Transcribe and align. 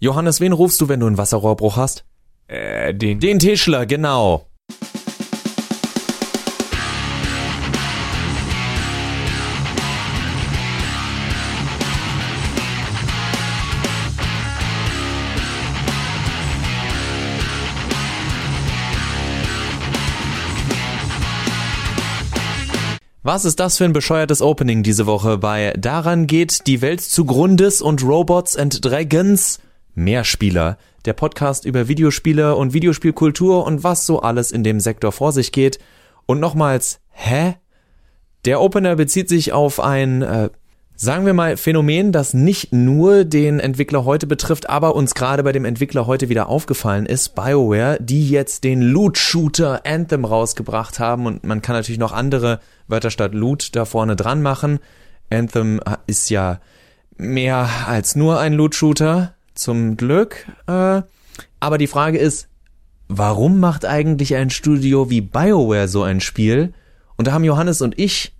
Johannes, 0.00 0.40
wen 0.40 0.52
rufst 0.52 0.80
du, 0.80 0.88
wenn 0.88 1.00
du 1.00 1.06
einen 1.06 1.18
Wasserrohrbruch 1.18 1.76
hast? 1.76 2.04
Äh, 2.46 2.94
den. 2.94 3.18
Den 3.18 3.40
Tischler, 3.40 3.84
genau. 3.84 4.46
Was 23.24 23.44
ist 23.44 23.58
das 23.60 23.76
für 23.76 23.84
ein 23.84 23.92
bescheuertes 23.92 24.40
Opening 24.40 24.84
diese 24.84 25.06
Woche 25.06 25.38
bei 25.38 25.74
Daran 25.76 26.28
geht 26.28 26.66
die 26.68 26.80
Welt 26.80 27.00
zugrundes 27.00 27.82
und 27.82 28.02
Robots 28.04 28.56
and 28.56 28.82
Dragons 28.84 29.58
Mehrspieler, 29.98 30.78
der 31.04 31.12
Podcast 31.12 31.64
über 31.64 31.88
Videospiele 31.88 32.54
und 32.56 32.72
Videospielkultur 32.72 33.66
und 33.66 33.84
was 33.84 34.06
so 34.06 34.20
alles 34.20 34.52
in 34.52 34.64
dem 34.64 34.80
Sektor 34.80 35.12
vor 35.12 35.32
sich 35.32 35.52
geht. 35.52 35.78
Und 36.26 36.40
nochmals, 36.40 37.00
hä? 37.10 37.56
Der 38.44 38.60
Opener 38.60 38.96
bezieht 38.96 39.28
sich 39.28 39.52
auf 39.52 39.80
ein, 39.80 40.22
äh, 40.22 40.50
sagen 40.94 41.26
wir 41.26 41.34
mal, 41.34 41.56
Phänomen, 41.56 42.12
das 42.12 42.34
nicht 42.34 42.72
nur 42.72 43.24
den 43.24 43.60
Entwickler 43.60 44.04
heute 44.04 44.26
betrifft, 44.26 44.68
aber 44.68 44.94
uns 44.94 45.14
gerade 45.14 45.42
bei 45.42 45.52
dem 45.52 45.64
Entwickler 45.64 46.06
heute 46.06 46.28
wieder 46.28 46.48
aufgefallen 46.48 47.06
ist, 47.06 47.34
BioWare, 47.34 47.98
die 48.00 48.28
jetzt 48.28 48.64
den 48.64 48.80
Loot-Shooter 48.80 49.84
Anthem 49.84 50.24
rausgebracht 50.24 50.98
haben 50.98 51.26
und 51.26 51.44
man 51.44 51.62
kann 51.62 51.74
natürlich 51.76 51.98
noch 51.98 52.12
andere 52.12 52.60
Wörter 52.86 53.10
statt 53.10 53.34
Loot 53.34 53.74
da 53.74 53.84
vorne 53.84 54.16
dran 54.16 54.42
machen. 54.42 54.78
Anthem 55.30 55.80
ist 56.06 56.30
ja 56.30 56.60
mehr 57.16 57.68
als 57.86 58.16
nur 58.16 58.38
ein 58.38 58.54
Loot-Shooter, 58.54 59.34
zum 59.58 59.96
Glück. 59.96 60.46
Äh, 60.66 61.02
aber 61.60 61.78
die 61.78 61.86
Frage 61.86 62.18
ist, 62.18 62.48
warum 63.08 63.60
macht 63.60 63.84
eigentlich 63.84 64.34
ein 64.34 64.50
Studio 64.50 65.10
wie 65.10 65.20
BioWare 65.20 65.88
so 65.88 66.02
ein 66.02 66.20
Spiel? 66.20 66.72
Und 67.16 67.26
da 67.26 67.32
haben 67.32 67.44
Johannes 67.44 67.82
und 67.82 67.98
ich 67.98 68.34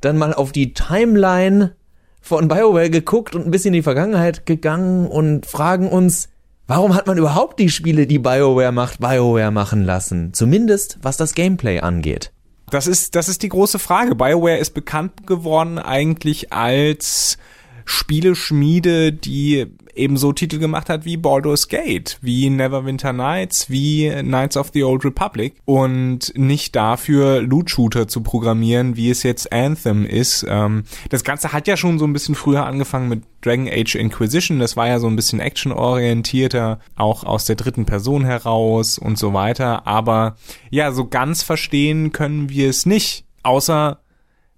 dann 0.00 0.18
mal 0.18 0.34
auf 0.34 0.52
die 0.52 0.72
Timeline 0.72 1.74
von 2.20 2.48
BioWare 2.48 2.90
geguckt 2.90 3.34
und 3.34 3.46
ein 3.46 3.50
bisschen 3.50 3.68
in 3.68 3.80
die 3.80 3.82
Vergangenheit 3.82 4.46
gegangen 4.46 5.06
und 5.06 5.46
fragen 5.46 5.88
uns, 5.88 6.28
warum 6.66 6.94
hat 6.94 7.06
man 7.06 7.18
überhaupt 7.18 7.58
die 7.60 7.68
Spiele, 7.68 8.06
die 8.06 8.18
BioWare 8.18 8.72
macht, 8.72 9.00
BioWare 9.00 9.50
machen 9.50 9.84
lassen? 9.84 10.32
Zumindest 10.32 10.98
was 11.02 11.16
das 11.16 11.34
Gameplay 11.34 11.80
angeht. 11.80 12.32
Das 12.70 12.88
ist, 12.88 13.14
das 13.14 13.28
ist 13.28 13.42
die 13.42 13.48
große 13.48 13.78
Frage. 13.78 14.16
BioWare 14.16 14.58
ist 14.58 14.74
bekannt 14.74 15.26
geworden 15.26 15.78
eigentlich 15.78 16.52
als 16.52 17.38
Spieleschmiede, 17.86 19.12
die 19.12 19.66
ebenso 19.94 20.32
Titel 20.32 20.58
gemacht 20.58 20.90
hat 20.90 21.04
wie 21.04 21.16
Baldur's 21.16 21.68
Gate, 21.68 22.18
wie 22.20 22.50
Neverwinter 22.50 23.12
Nights, 23.12 23.70
wie 23.70 24.10
Knights 24.10 24.56
of 24.56 24.70
the 24.74 24.84
Old 24.84 25.04
Republic. 25.04 25.54
Und 25.64 26.32
nicht 26.36 26.76
dafür 26.76 27.40
Loot-Shooter 27.40 28.08
zu 28.08 28.22
programmieren, 28.22 28.96
wie 28.96 29.10
es 29.10 29.22
jetzt 29.22 29.52
Anthem 29.52 30.04
ist. 30.04 30.44
Ähm, 30.48 30.82
das 31.08 31.24
Ganze 31.24 31.52
hat 31.52 31.66
ja 31.66 31.76
schon 31.76 31.98
so 31.98 32.04
ein 32.04 32.12
bisschen 32.12 32.34
früher 32.34 32.66
angefangen 32.66 33.08
mit 33.08 33.22
Dragon 33.40 33.68
Age 33.68 33.94
Inquisition, 33.94 34.58
das 34.58 34.76
war 34.76 34.88
ja 34.88 34.98
so 34.98 35.06
ein 35.06 35.14
bisschen 35.14 35.38
actionorientierter, 35.38 36.80
auch 36.96 37.22
aus 37.22 37.44
der 37.44 37.54
dritten 37.54 37.86
Person 37.86 38.24
heraus 38.24 38.98
und 38.98 39.18
so 39.18 39.34
weiter, 39.34 39.86
aber 39.86 40.36
ja, 40.70 40.90
so 40.90 41.06
ganz 41.06 41.44
verstehen 41.44 42.10
können 42.10 42.48
wir 42.48 42.68
es 42.68 42.86
nicht, 42.86 43.24
außer 43.44 44.00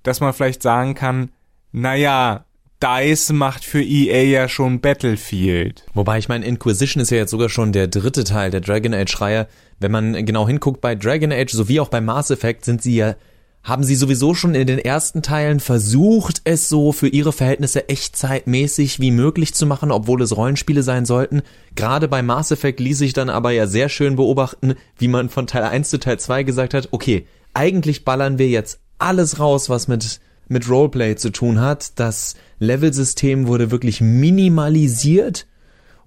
dass 0.03 0.20
man 0.20 0.33
vielleicht 0.33 0.63
sagen 0.63 0.95
kann, 0.95 1.33
naja, 1.73 2.47
DICE 2.83 3.33
macht 3.33 3.65
für 3.65 3.83
EA 3.83 4.23
ja 4.23 4.48
schon 4.48 4.81
Battlefield. 4.81 5.84
Wobei 5.95 6.19
ich 6.19 6.29
meine, 6.29 6.47
Inquisition 6.47 7.03
ist 7.03 7.11
ja 7.11 7.17
jetzt 7.17 7.33
sogar 7.33 7.48
schon 7.48 7.73
der 7.73 7.89
dritte 7.89 8.23
Teil 8.23 8.51
der 8.53 8.61
Dragon 8.61 8.95
Age-Reihe. 8.95 9.48
Wenn 9.81 9.91
man 9.91 10.25
genau 10.25 10.47
hinguckt, 10.47 10.81
bei 10.81 10.95
Dragon 10.95 11.33
Age 11.33 11.51
sowie 11.51 11.81
auch 11.81 11.89
bei 11.89 12.01
Mass 12.01 12.31
Effect 12.31 12.65
sind 12.65 12.81
sie 12.81 12.95
ja, 12.95 13.17
haben 13.65 13.83
sie 13.83 13.97
sowieso 13.97 14.33
schon 14.35 14.55
in 14.55 14.69
den 14.69 14.79
ersten 14.79 15.23
Teilen 15.23 15.58
versucht, 15.58 16.42
es 16.45 16.69
so 16.69 16.92
für 16.92 17.08
ihre 17.08 17.33
Verhältnisse 17.33 17.89
echtzeitmäßig 17.89 19.01
wie 19.01 19.11
möglich 19.11 19.55
zu 19.55 19.67
machen, 19.67 19.91
obwohl 19.91 20.23
es 20.23 20.36
Rollenspiele 20.36 20.85
sein 20.85 21.05
sollten. 21.05 21.42
Gerade 21.75 22.07
bei 22.07 22.23
Mass 22.23 22.52
Effect 22.52 22.79
ließ 22.79 22.98
sich 22.98 23.13
dann 23.13 23.29
aber 23.29 23.51
ja 23.51 23.67
sehr 23.67 23.89
schön 23.89 24.14
beobachten, 24.14 24.75
wie 24.97 25.08
man 25.08 25.31
von 25.31 25.48
Teil 25.48 25.64
1 25.64 25.91
zu 25.91 25.98
Teil 25.98 26.20
2 26.20 26.45
gesagt 26.45 26.75
hat, 26.75 26.89
okay, 26.92 27.27
eigentlich 27.55 28.05
ballern 28.05 28.39
wir 28.39 28.48
jetzt 28.48 28.79
alles 28.98 29.41
raus, 29.41 29.69
was 29.69 29.89
mit 29.89 30.20
mit 30.48 30.69
Roleplay 30.69 31.17
zu 31.17 31.31
tun 31.31 31.61
hat. 31.61 31.98
Das 31.98 32.35
Levelsystem 32.59 33.47
wurde 33.47 33.70
wirklich 33.70 34.01
minimalisiert 34.01 35.47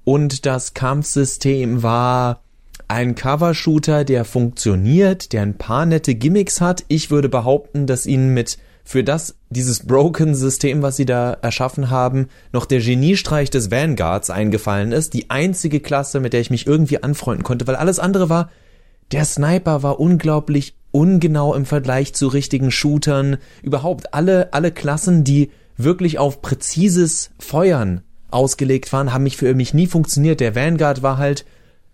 und 0.04 0.46
das 0.46 0.74
Kampfsystem 0.74 1.84
war 1.84 2.42
ein 2.88 3.16
Cover-Shooter, 3.16 4.04
der 4.04 4.26
funktioniert, 4.26 5.32
der 5.32 5.44
ein 5.44 5.58
paar 5.58 5.86
nette 5.86 6.16
Gimmicks 6.16 6.60
hat. 6.60 6.84
Ich 6.88 7.10
würde 7.10 7.30
behaupten, 7.30 7.88
dass 7.88 8.06
ihnen 8.06 8.34
mit 8.34 8.58
für 8.84 9.04
das, 9.04 9.36
dieses 9.50 9.86
Broken-System, 9.86 10.82
was 10.82 10.98
sie 10.98 11.06
da 11.06 11.34
erschaffen 11.34 11.90
haben, 11.90 12.28
noch 12.52 12.66
der 12.66 12.82
Geniestreich 12.82 13.50
des 13.50 13.72
Vanguards 13.72 14.30
eingefallen 14.30 14.92
ist. 14.92 15.14
Die 15.14 15.30
einzige 15.30 15.80
Klasse, 15.80 16.20
mit 16.20 16.34
der 16.34 16.42
ich 16.42 16.50
mich 16.50 16.68
irgendwie 16.68 17.02
anfreunden 17.02 17.44
konnte, 17.44 17.68
weil 17.68 17.76
alles 17.76 18.00
andere 18.00 18.30
war, 18.30 18.50
der 19.12 19.24
Sniper 19.26 19.84
war 19.84 20.00
unglaublich 20.00 20.76
ungenau 20.92 21.54
im 21.54 21.66
Vergleich 21.66 22.14
zu 22.14 22.28
richtigen 22.28 22.72
Shootern. 22.72 23.38
Überhaupt 23.62 24.14
alle, 24.14 24.54
alle 24.54 24.72
Klassen, 24.72 25.24
die 25.24 25.52
wirklich 25.78 26.20
auf 26.20 26.42
präzises 26.42 27.32
Feuern 27.40 28.02
ausgelegt 28.30 28.92
waren, 28.94 29.14
haben 29.14 29.24
mich 29.24 29.38
für 29.38 29.54
mich 29.54 29.74
nie 29.74 29.88
funktioniert. 29.88 30.40
Der 30.40 30.56
Vanguard 30.56 31.04
war 31.04 31.18
halt 31.18 31.46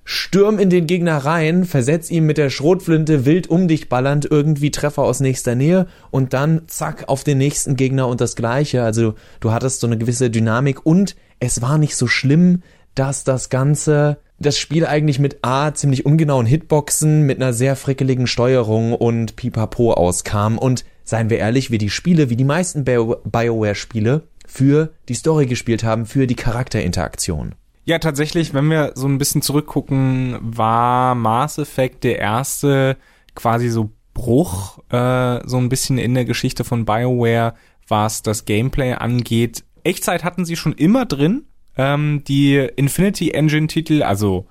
Stürm 0.09 0.57
in 0.57 0.69
den 0.69 0.87
Gegner 0.87 1.17
rein, 1.17 1.65
versetz 1.65 2.09
ihm 2.09 2.25
mit 2.25 2.37
der 2.37 2.49
Schrotflinte 2.49 3.25
wild 3.25 3.49
um 3.49 3.67
dich 3.67 3.89
ballernd 3.89 4.25
irgendwie 4.29 4.71
Treffer 4.71 5.01
aus 5.01 5.19
nächster 5.19 5.53
Nähe 5.53 5.87
und 6.11 6.31
dann 6.31 6.61
zack 6.67 7.09
auf 7.09 7.25
den 7.25 7.37
nächsten 7.37 7.75
Gegner 7.75 8.07
und 8.07 8.21
das 8.21 8.37
gleiche. 8.37 8.83
Also 8.83 9.15
du 9.41 9.51
hattest 9.51 9.81
so 9.81 9.87
eine 9.87 9.97
gewisse 9.97 10.29
Dynamik 10.29 10.85
und 10.85 11.17
es 11.41 11.61
war 11.61 11.77
nicht 11.77 11.97
so 11.97 12.07
schlimm, 12.07 12.61
dass 12.95 13.25
das 13.25 13.49
Ganze 13.49 14.17
das 14.39 14.57
Spiel 14.57 14.85
eigentlich 14.85 15.19
mit 15.19 15.39
A 15.41 15.73
ziemlich 15.73 16.05
ungenauen 16.05 16.45
Hitboxen, 16.45 17.23
mit 17.23 17.41
einer 17.41 17.53
sehr 17.53 17.75
frickeligen 17.75 18.27
Steuerung 18.27 18.93
und 18.93 19.35
Pipapo 19.35 19.93
auskam 19.93 20.57
und 20.57 20.85
seien 21.03 21.29
wir 21.29 21.37
ehrlich, 21.39 21.71
wie 21.71 21.77
die 21.77 21.89
Spiele, 21.89 22.29
wie 22.29 22.35
die 22.35 22.43
meisten 22.43 22.83
BioWare-Spiele 22.83 24.23
für 24.45 24.93
die 25.09 25.15
Story 25.15 25.45
gespielt 25.45 25.83
haben, 25.83 26.05
für 26.05 26.27
die 26.27 26.35
Charakterinteraktion. 26.35 27.55
Ja, 27.85 27.99
tatsächlich, 27.99 28.53
wenn 28.53 28.69
wir 28.69 28.91
so 28.95 29.07
ein 29.07 29.17
bisschen 29.17 29.41
zurückgucken, 29.41 30.37
war 30.41 31.15
Mass 31.15 31.57
Effect 31.57 32.03
der 32.03 32.19
erste 32.19 32.97
quasi 33.33 33.69
so 33.69 33.91
Bruch, 34.13 34.79
äh, 34.89 35.47
so 35.47 35.57
ein 35.57 35.69
bisschen 35.69 35.97
in 35.97 36.13
der 36.13 36.25
Geschichte 36.25 36.63
von 36.63 36.85
BioWare, 36.85 37.53
was 37.87 38.23
das 38.23 38.45
Gameplay 38.45 38.93
angeht. 38.93 39.63
Echtzeit 39.83 40.23
hatten 40.23 40.43
sie 40.43 40.57
schon 40.57 40.73
immer 40.73 41.05
drin, 41.05 41.45
ähm, 41.77 42.23
die 42.27 42.57
Infinity 42.75 43.31
Engine 43.31 43.67
Titel, 43.67 44.03
also 44.03 44.47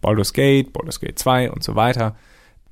Baldur's 0.00 0.32
Gate, 0.32 0.72
Baldur's 0.72 1.00
Gate 1.00 1.18
2 1.18 1.50
und 1.50 1.62
so 1.64 1.74
weiter. 1.74 2.16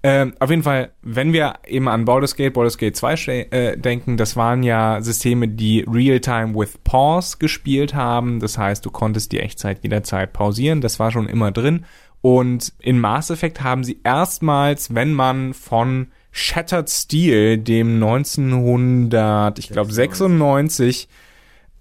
Ähm, 0.02 0.32
auf 0.38 0.48
jeden 0.48 0.62
Fall, 0.62 0.92
wenn 1.02 1.34
wir 1.34 1.54
eben 1.66 1.86
an 1.86 2.06
Baldur's 2.06 2.34
Gate, 2.34 2.54
Baldur's 2.54 2.78
Gate 2.78 2.96
2 2.96 3.48
äh, 3.50 3.76
denken, 3.76 4.16
das 4.16 4.34
waren 4.34 4.62
ja 4.62 5.02
Systeme, 5.02 5.46
die 5.48 5.84
Real-Time 5.86 6.54
with 6.54 6.78
Pause 6.84 7.36
gespielt 7.38 7.94
haben. 7.94 8.40
Das 8.40 8.56
heißt, 8.56 8.84
du 8.84 8.90
konntest 8.90 9.32
die 9.32 9.40
Echtzeit 9.40 9.82
jederzeit 9.82 10.32
pausieren. 10.32 10.80
Das 10.80 10.98
war 10.98 11.10
schon 11.10 11.28
immer 11.28 11.52
drin. 11.52 11.84
Und 12.22 12.72
in 12.78 12.98
Mass 12.98 13.30
Effect 13.30 13.62
haben 13.62 13.84
sie 13.84 14.00
erstmals, 14.02 14.94
wenn 14.94 15.12
man 15.12 15.54
von 15.54 16.08
Shattered 16.32 16.88
Steel, 16.88 17.58
dem 17.58 17.94
1900, 17.94 19.58
ich 19.58 19.68
glaube 19.68 19.92
96 19.92 21.08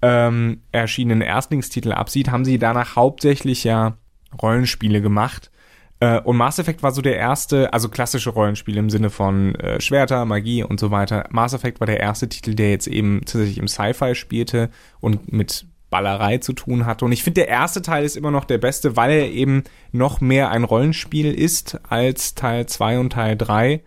ähm, 0.02 0.62
erschienenen 0.72 1.22
Erstlingstitel 1.22 1.92
absieht, 1.92 2.32
haben 2.32 2.46
sie 2.46 2.58
danach 2.58 2.96
hauptsächlich 2.96 3.64
ja 3.64 3.98
Rollenspiele 4.42 5.02
gemacht. 5.02 5.52
Äh, 6.00 6.20
und 6.22 6.38
Mass 6.38 6.60
Effect 6.60 6.84
war 6.84 6.92
so 6.92 7.02
der 7.02 7.18
erste, 7.18 7.74
also 7.74 7.90
klassische 7.90 8.30
Rollenspiele 8.30 8.80
im 8.80 8.90
Sinne 8.90 9.10
von 9.10 9.56
äh, 9.56 9.82
Schwerter, 9.82 10.24
Magie 10.26 10.64
und 10.64 10.80
so 10.80 10.92
weiter. 10.92 11.26
Mass 11.32 11.54
Effect 11.54 11.80
war 11.80 11.88
der 11.88 12.00
erste 12.00 12.30
Titel, 12.30 12.56
der 12.56 12.72
jetzt 12.72 12.88
eben 12.88 13.22
tatsächlich 13.22 13.58
im 13.58 13.68
Sci-Fi 13.68 14.16
spielte 14.16 14.70
und 15.00 15.32
mit 15.34 15.66
Ballerei 15.90 16.38
zu 16.38 16.54
tun 16.54 16.86
hatte. 16.86 17.06
Und 17.06 17.12
ich 17.12 17.24
finde, 17.24 17.42
der 17.42 17.50
erste 17.50 17.82
Teil 17.82 18.06
ist 18.06 18.16
immer 18.16 18.32
noch 18.32 18.46
der 18.46 18.60
beste, 18.60 18.96
weil 18.96 19.12
er 19.12 19.32
eben 19.32 19.64
noch 19.92 20.22
mehr 20.22 20.52
ein 20.52 20.64
Rollenspiel 20.64 21.34
ist 21.34 21.80
als 21.90 22.36
Teil 22.36 22.68
2 22.68 23.00
und 23.00 23.14
Teil 23.14 23.36
3. 23.36 23.84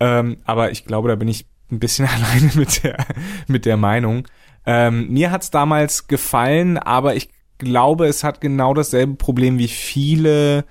Ähm, 0.00 0.36
aber 0.44 0.70
ich 0.70 0.84
glaube, 0.84 1.08
da 1.08 1.16
bin 1.16 1.28
ich 1.28 1.46
ein 1.70 1.78
bisschen 1.78 2.06
alleine 2.14 2.50
mit 2.54 2.84
der, 2.84 2.98
mit 3.46 3.64
der 3.64 3.76
Meinung. 3.76 4.28
Ähm, 4.70 5.08
mir 5.08 5.30
hat's 5.30 5.50
damals 5.50 6.08
gefallen, 6.08 6.76
aber 6.76 7.16
ich 7.16 7.30
glaube, 7.56 8.06
es 8.06 8.22
hat 8.22 8.42
genau 8.42 8.74
dasselbe 8.74 9.14
Problem 9.14 9.56
wie 9.56 9.66
viele 9.66 10.66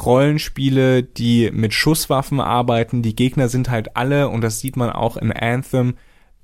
Rollenspiele, 0.00 1.02
die 1.02 1.50
mit 1.52 1.74
Schusswaffen 1.74 2.40
arbeiten. 2.40 3.02
Die 3.02 3.16
Gegner 3.16 3.48
sind 3.48 3.70
halt 3.70 3.96
alle, 3.96 4.28
und 4.28 4.40
das 4.42 4.60
sieht 4.60 4.76
man 4.76 4.90
auch 4.90 5.16
in 5.16 5.32
Anthem, 5.32 5.94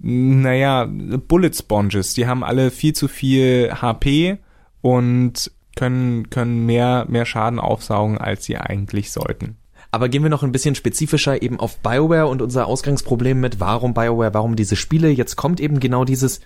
naja, 0.00 0.84
Bullet 0.88 1.52
Sponges. 1.54 2.14
Die 2.14 2.26
haben 2.26 2.42
alle 2.42 2.72
viel 2.72 2.92
zu 2.92 3.06
viel 3.06 3.72
HP 3.72 4.38
und 4.80 5.52
können, 5.76 6.28
können 6.28 6.66
mehr, 6.66 7.06
mehr 7.08 7.24
Schaden 7.24 7.60
aufsaugen, 7.60 8.18
als 8.18 8.46
sie 8.46 8.56
eigentlich 8.56 9.12
sollten. 9.12 9.58
Aber 9.92 10.08
gehen 10.08 10.24
wir 10.24 10.30
noch 10.30 10.42
ein 10.42 10.50
bisschen 10.50 10.74
spezifischer 10.74 11.40
eben 11.40 11.60
auf 11.60 11.78
BioWare 11.78 12.26
und 12.26 12.42
unser 12.42 12.66
Ausgangsproblem 12.66 13.38
mit, 13.38 13.60
warum 13.60 13.94
BioWare, 13.94 14.34
warum 14.34 14.56
diese 14.56 14.74
Spiele. 14.74 15.08
Jetzt 15.10 15.36
kommt 15.36 15.60
eben 15.60 15.78
genau 15.78 16.04
dieses 16.04 16.40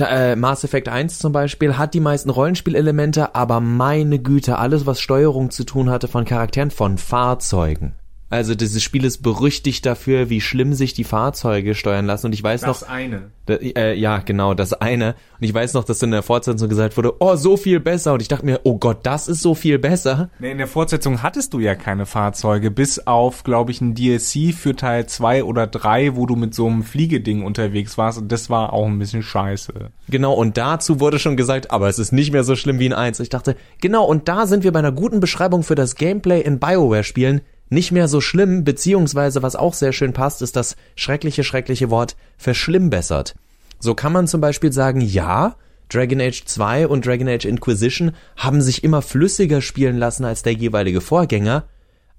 äh, 0.00 0.36
Mass 0.36 0.64
Effect 0.64 0.88
1 0.88 1.18
zum 1.18 1.32
Beispiel 1.32 1.78
hat 1.78 1.94
die 1.94 2.00
meisten 2.00 2.30
Rollenspielelemente, 2.30 3.34
aber 3.34 3.60
meine 3.60 4.18
Güte, 4.18 4.58
alles 4.58 4.86
was 4.86 5.00
Steuerung 5.00 5.50
zu 5.50 5.64
tun 5.64 5.90
hatte 5.90 6.08
von 6.08 6.24
Charakteren, 6.24 6.70
von 6.70 6.98
Fahrzeugen, 6.98 7.94
also 8.28 8.56
dieses 8.56 8.82
Spiel 8.82 9.04
ist 9.04 9.22
berüchtigt 9.22 9.86
dafür, 9.86 10.28
wie 10.30 10.40
schlimm 10.40 10.72
sich 10.72 10.94
die 10.94 11.04
Fahrzeuge 11.04 11.76
steuern 11.76 12.06
lassen. 12.06 12.26
Und 12.26 12.32
ich 12.32 12.42
weiß 12.42 12.62
das 12.62 12.68
noch. 12.68 12.80
Das 12.80 12.88
eine. 12.88 13.30
Da, 13.46 13.54
äh, 13.54 13.94
ja, 13.94 14.18
genau, 14.18 14.54
das 14.54 14.72
eine. 14.72 15.14
Und 15.38 15.44
ich 15.44 15.54
weiß 15.54 15.74
noch, 15.74 15.84
dass 15.84 16.02
in 16.02 16.10
der 16.10 16.24
Fortsetzung 16.24 16.68
gesagt 16.68 16.96
wurde, 16.96 17.14
oh, 17.20 17.36
so 17.36 17.56
viel 17.56 17.78
besser. 17.78 18.14
Und 18.14 18.22
ich 18.22 18.26
dachte 18.26 18.44
mir, 18.44 18.62
oh 18.64 18.78
Gott, 18.78 18.98
das 19.04 19.28
ist 19.28 19.42
so 19.42 19.54
viel 19.54 19.78
besser. 19.78 20.30
Nee, 20.40 20.50
in 20.50 20.58
der 20.58 20.66
Fortsetzung 20.66 21.22
hattest 21.22 21.54
du 21.54 21.60
ja 21.60 21.76
keine 21.76 22.04
Fahrzeuge, 22.04 22.72
bis 22.72 23.06
auf, 23.06 23.44
glaube 23.44 23.70
ich, 23.70 23.80
ein 23.80 23.94
DLC 23.94 24.52
für 24.52 24.74
Teil 24.74 25.06
2 25.06 25.44
oder 25.44 25.68
3, 25.68 26.16
wo 26.16 26.26
du 26.26 26.34
mit 26.34 26.52
so 26.52 26.66
einem 26.66 26.82
Fliegeding 26.82 27.44
unterwegs 27.44 27.96
warst. 27.96 28.18
Und 28.18 28.32
das 28.32 28.50
war 28.50 28.72
auch 28.72 28.86
ein 28.86 28.98
bisschen 28.98 29.22
scheiße. 29.22 29.72
Genau, 30.08 30.34
und 30.34 30.56
dazu 30.56 30.98
wurde 30.98 31.20
schon 31.20 31.36
gesagt, 31.36 31.70
aber 31.70 31.88
es 31.88 32.00
ist 32.00 32.10
nicht 32.10 32.32
mehr 32.32 32.42
so 32.42 32.56
schlimm 32.56 32.80
wie 32.80 32.86
in 32.86 32.92
1. 32.92 33.20
Ich 33.20 33.28
dachte, 33.28 33.54
genau, 33.80 34.04
und 34.04 34.26
da 34.26 34.48
sind 34.48 34.64
wir 34.64 34.72
bei 34.72 34.80
einer 34.80 34.90
guten 34.90 35.20
Beschreibung 35.20 35.62
für 35.62 35.76
das 35.76 35.94
Gameplay 35.94 36.40
in 36.40 36.58
Bioware-Spielen 36.58 37.42
nicht 37.68 37.92
mehr 37.92 38.08
so 38.08 38.20
schlimm, 38.20 38.64
beziehungsweise 38.64 39.42
was 39.42 39.56
auch 39.56 39.74
sehr 39.74 39.92
schön 39.92 40.12
passt, 40.12 40.42
ist 40.42 40.56
das 40.56 40.76
schreckliche, 40.94 41.44
schreckliche 41.44 41.90
Wort 41.90 42.16
verschlimmbessert. 42.38 43.34
So 43.78 43.94
kann 43.94 44.12
man 44.12 44.26
zum 44.26 44.40
Beispiel 44.40 44.72
sagen, 44.72 45.00
ja, 45.00 45.56
Dragon 45.88 46.20
Age 46.20 46.44
2 46.44 46.88
und 46.88 47.06
Dragon 47.06 47.28
Age 47.28 47.44
Inquisition 47.44 48.12
haben 48.36 48.60
sich 48.60 48.82
immer 48.82 49.02
flüssiger 49.02 49.60
spielen 49.60 49.98
lassen 49.98 50.24
als 50.24 50.42
der 50.42 50.52
jeweilige 50.52 51.00
Vorgänger, 51.00 51.64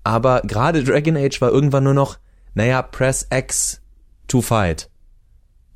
aber 0.04 0.42
gerade 0.42 0.84
Dragon 0.84 1.18
Age 1.18 1.42
war 1.42 1.52
irgendwann 1.52 1.84
nur 1.84 1.94
noch, 1.94 2.18
naja, 2.54 2.82
press 2.82 3.28
X 3.30 3.82
to 4.28 4.42
fight. 4.42 4.90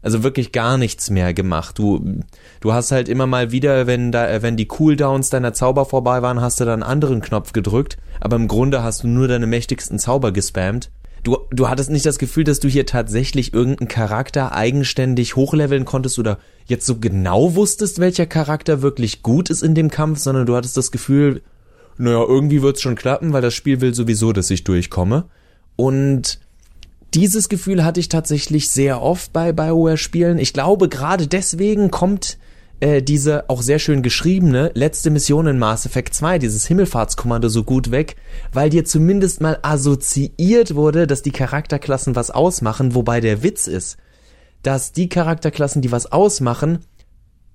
Also 0.01 0.24
wirklich 0.24 0.51
gar 0.51 0.77
nichts 0.77 1.09
mehr 1.09 1.33
gemacht. 1.33 1.77
Du, 1.77 2.21
du 2.59 2.74
hast 2.74 2.92
halt 2.92 3.07
immer 3.07 3.27
mal 3.27 3.51
wieder, 3.51 3.86
wenn 3.86 4.12
da, 4.12 4.42
wenn 4.42 4.57
die 4.57 4.65
Cooldowns 4.65 5.30
deiner 5.30 5.53
Zauber 5.53 5.86
vorbei 5.86 6.21
waren, 6.21 6.42
hast 6.42 6.59
du 6.59 6.65
dann 6.65 6.81
einen 6.81 6.92
anderen 6.92 7.21
Knopf 7.21 7.53
gedrückt, 7.53 7.98
aber 8.19 8.36
im 8.36 8.48
Grunde 8.48 8.83
hast 8.83 9.03
du 9.03 9.07
nur 9.07 9.27
deine 9.27 9.45
mächtigsten 9.45 10.00
Zauber 10.00 10.31
gespammt. 10.31 10.89
Du, 11.24 11.38
du 11.51 11.69
hattest 11.69 11.92
nicht 11.92 12.06
das 12.07 12.18
Gefühl, 12.18 12.45
dass 12.45 12.59
du 12.59 12.68
hier 12.68 12.88
tatsächlich 12.88 13.53
irgendeinen 13.53 13.89
Charakter 13.89 14.53
eigenständig 14.53 15.36
hochleveln 15.36 15.86
konntest 15.86 16.18
oder 16.18 16.39
jetzt 16.65 16.88
so 16.88 16.97
genau 16.97 17.54
wusstest, 17.54 18.00
welcher 18.00 18.25
Charakter 18.25 18.81
wirklich 18.81 19.21
gut 19.21 19.51
ist 19.51 19.62
in 19.62 19.75
dem 19.75 19.92
Kampf, 19.92 20.18
sondern 20.18 20.47
du 20.47 20.56
hattest 20.56 20.77
das 20.77 20.89
Gefühl, 20.89 21.44
naja, 21.97 22.24
irgendwie 22.27 22.63
wird's 22.63 22.81
schon 22.81 22.95
klappen, 22.95 23.33
weil 23.33 23.44
das 23.44 23.54
Spiel 23.54 23.81
will 23.81 23.94
sowieso, 23.94 24.33
dass 24.33 24.50
ich 24.50 24.63
durchkomme. 24.63 25.25
Und 25.75 26.39
dieses 27.13 27.49
Gefühl 27.49 27.83
hatte 27.83 27.99
ich 27.99 28.09
tatsächlich 28.09 28.69
sehr 28.69 29.01
oft 29.01 29.33
bei 29.33 29.51
BioWare-Spielen. 29.51 30.39
Ich 30.39 30.53
glaube, 30.53 30.87
gerade 30.87 31.27
deswegen 31.27 31.91
kommt 31.91 32.37
äh, 32.79 33.01
diese 33.01 33.49
auch 33.49 33.61
sehr 33.61 33.79
schön 33.79 34.01
geschriebene 34.01 34.71
letzte 34.73 35.09
Mission 35.09 35.47
in 35.47 35.59
Mass 35.59 35.85
Effect 35.85 36.13
2, 36.13 36.39
dieses 36.39 36.67
Himmelfahrtskommando 36.67 37.49
so 37.49 37.63
gut 37.63 37.91
weg, 37.91 38.15
weil 38.53 38.69
dir 38.69 38.85
zumindest 38.85 39.41
mal 39.41 39.59
assoziiert 39.61 40.75
wurde, 40.75 41.05
dass 41.05 41.21
die 41.21 41.31
Charakterklassen 41.31 42.15
was 42.15 42.31
ausmachen, 42.31 42.95
wobei 42.95 43.19
der 43.19 43.43
Witz 43.43 43.67
ist, 43.67 43.97
dass 44.63 44.93
die 44.93 45.09
Charakterklassen, 45.09 45.81
die 45.81 45.91
was 45.91 46.11
ausmachen, 46.11 46.79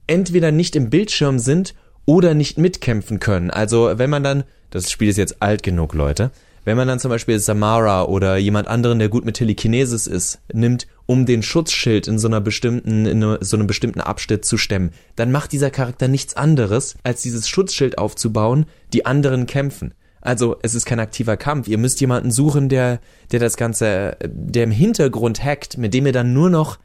entweder 0.07 0.53
nicht 0.53 0.77
im 0.77 0.91
Bildschirm 0.91 1.39
sind 1.39 1.75
oder 2.05 2.35
nicht 2.35 2.59
mitkämpfen 2.59 3.19
können. 3.19 3.51
Also 3.51 3.93
wenn 3.97 4.11
man 4.11 4.23
dann, 4.23 4.45
das 4.71 4.91
Spiel 4.91 5.09
ist 5.09 5.17
jetzt 5.17 5.43
alt 5.43 5.63
genug, 5.63 5.95
Leute, 5.95 6.31
wenn 6.67 6.77
man 6.77 6.89
dann 6.89 6.99
zum 6.99 7.11
Beispiel 7.11 7.39
Samara 7.39 8.05
oder 8.07 8.37
jemand 8.37 8.67
anderen, 8.67 8.99
der 8.99 9.09
gut 9.09 9.25
mit 9.25 9.37
Telekinesis 9.37 10.09
ist, 10.09 10.41
nimmt, 10.53 10.89
um 11.07 11.25
den 11.25 11.45
Schutzschild 11.45 12.09
in 12.09 12.19
so 12.19 12.27
einer 12.27 12.41
bestimmten, 12.41 13.07
in 13.07 13.39
so 13.41 13.57
einem 13.57 13.69
bestimmten 13.69 14.01
Abschnitt 14.01 14.45
zu 14.45 14.59
stemmen, 14.59 14.91
dann 15.15 15.31
macht 15.31 15.53
dieser 15.53 15.71
Charakter 15.71 16.09
nichts 16.09 16.37
anderes, 16.37 16.97
als 17.05 17.23
dieses 17.23 17.49
Schutzschild 17.49 17.99
aufzubauen, 17.99 18.67
die 18.93 19.07
anderen 19.07 19.47
kämpfen. 19.47 19.95
Also 20.21 20.57
es 20.63 20.75
ist 20.75 20.87
kein 20.87 20.99
aktiver 20.99 21.37
Kampf. 21.37 21.69
Ihr 21.69 21.79
müsst 21.79 22.01
jemanden 22.01 22.33
suchen, 22.33 22.69
der, 22.69 22.99
der 23.31 23.39
das 23.39 23.57
Ganze, 23.57 24.17
der 24.27 24.65
im 24.65 24.73
Hintergrund 24.73 25.45
hackt, 25.45 25.79
mit 25.79 25.95
dem 25.95 26.05
ihr 26.07 26.13
dann 26.13 26.33
nur 26.33 26.51
noch 26.51 26.81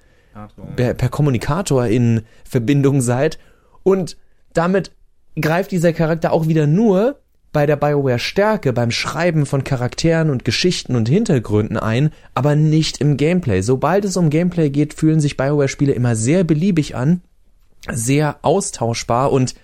per, 0.76 0.94
per 0.94 1.10
Kommunikator 1.10 1.88
in 1.88 2.22
Verbindung 2.48 3.02
seid. 3.02 3.40
Und 3.82 4.16
damit 4.54 4.92
greift 5.40 5.72
dieser 5.72 5.92
Charakter 5.92 6.34
auch 6.34 6.48
wieder 6.48 6.68
nur, 6.68 7.21
bei 7.52 7.66
der 7.66 7.76
BioWare 7.76 8.20
Stärke 8.20 8.74
beim 8.74 8.92
Schreiben 8.92 9.46
von 9.46 9.64
Charakteren 9.64 10.30
und 10.30 10.46
Geschichten 10.46 10.96
und 10.96 11.10
Hintergründen 11.10 11.78
ein, 11.78 12.12
aber 12.34 12.56
nicht 12.56 13.02
im 13.02 13.18
Gameplay. 13.18 13.62
Sobald 13.62 14.06
es 14.06 14.18
um 14.18 14.30
Gameplay 14.30 14.70
geht, 14.70 14.94
fühlen 14.94 15.20
sich 15.20 15.38
BioWare 15.38 15.68
Spiele 15.68 15.94
immer 15.94 16.16
sehr 16.16 16.44
beliebig 16.44 16.96
an, 16.96 17.22
sehr 17.90 18.38
austauschbar 18.42 19.32
und 19.32 19.56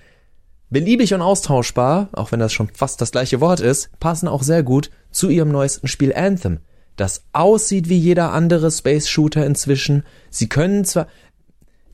beliebig 0.70 1.14
und 1.14 1.22
austauschbar, 1.22 2.10
auch 2.12 2.32
wenn 2.32 2.40
das 2.40 2.52
schon 2.52 2.70
fast 2.74 3.00
das 3.00 3.12
gleiche 3.12 3.40
Wort 3.40 3.62
ist, 3.62 3.90
passen 4.00 4.28
auch 4.28 4.44
sehr 4.44 4.64
gut 4.64 4.92
zu 5.12 5.30
ihrem 5.30 5.50
neuesten 5.50 5.88
Spiel 5.88 6.14
Anthem, 6.14 6.60
das 6.98 7.24
aussieht 7.32 7.90
wie 7.90 7.98
jeder 7.98 8.34
andere 8.34 8.72
Space 8.72 9.08
Shooter 9.08 9.46
inzwischen. 9.46 10.04
Sie 10.30 10.50
können 10.50 10.84
zwar 10.84 11.08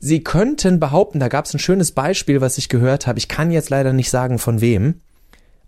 Sie 0.00 0.22
könnten 0.22 0.80
behaupten, 0.80 1.18
da 1.18 1.28
gab 1.28 1.46
es 1.46 1.54
ein 1.54 1.58
schönes 1.58 1.92
Beispiel, 1.92 2.42
was 2.42 2.58
ich 2.58 2.68
gehört 2.68 3.06
habe. 3.06 3.18
Ich 3.18 3.28
kann 3.28 3.50
jetzt 3.50 3.70
leider 3.70 3.94
nicht 3.94 4.10
sagen 4.10 4.38
von 4.38 4.60
wem 4.60 5.00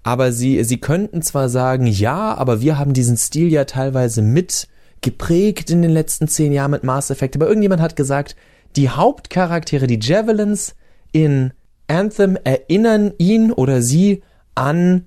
aber 0.07 0.31
sie, 0.31 0.63
sie 0.63 0.79
könnten 0.79 1.21
zwar 1.21 1.49
sagen, 1.49 1.89
ja, 1.89 2.33
aber 2.35 2.61
wir 2.61 2.79
haben 2.79 2.93
diesen 2.93 3.17
Stil 3.17 3.51
ja 3.53 3.65
teilweise 3.65 4.23
mit 4.23 4.69
geprägt 5.01 5.69
in 5.69 5.83
den 5.83 5.91
letzten 5.91 6.29
zehn 6.29 6.53
Jahren 6.53 6.71
mit 6.71 6.85
Mass 6.85 7.11
Effect, 7.11 7.35
aber 7.35 7.49
irgendjemand 7.49 7.83
hat 7.83 7.97
gesagt, 7.97 8.37
die 8.77 8.89
Hauptcharaktere, 8.89 9.89
die 9.89 9.99
Javelins 10.01 10.77
in 11.11 11.51
Anthem 11.89 12.39
erinnern 12.45 13.15
ihn 13.19 13.51
oder 13.51 13.83
sie 13.83 14.23
an 14.55 15.07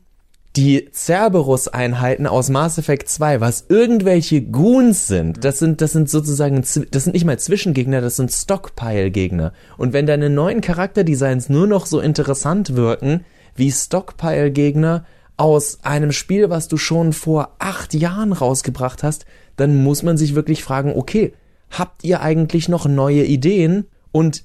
die 0.57 0.89
Cerberus-Einheiten 0.91 2.27
aus 2.27 2.49
Mass 2.49 2.77
Effect 2.77 3.07
2, 3.07 3.39
was 3.39 3.67
irgendwelche 3.69 4.41
Goons 4.41 5.07
sind. 5.07 5.45
Das 5.45 5.59
sind, 5.59 5.79
das 5.79 5.93
sind 5.93 6.09
sozusagen, 6.09 6.59
das 6.59 6.73
sind 6.73 7.13
nicht 7.13 7.23
mal 7.23 7.39
Zwischengegner, 7.39 8.01
das 8.01 8.17
sind 8.17 8.33
Stockpile-Gegner. 8.33 9.53
Und 9.77 9.93
wenn 9.93 10.07
deine 10.07 10.29
neuen 10.29 10.59
Charakterdesigns 10.59 11.47
nur 11.47 11.67
noch 11.67 11.85
so 11.85 12.01
interessant 12.01 12.75
wirken, 12.75 13.23
wie 13.55 13.71
Stockpile-Gegner 13.71 15.05
aus 15.37 15.79
einem 15.83 16.11
Spiel, 16.11 16.49
was 16.49 16.67
du 16.67 16.77
schon 16.77 17.13
vor 17.13 17.55
acht 17.59 17.93
Jahren 17.93 18.33
rausgebracht 18.33 19.03
hast, 19.03 19.25
dann 19.55 19.83
muss 19.83 20.03
man 20.03 20.17
sich 20.17 20.35
wirklich 20.35 20.63
fragen, 20.63 20.93
okay, 20.95 21.33
habt 21.69 22.03
ihr 22.03 22.21
eigentlich 22.21 22.67
noch 22.67 22.85
neue 22.87 23.23
Ideen? 23.23 23.85
Und 24.11 24.43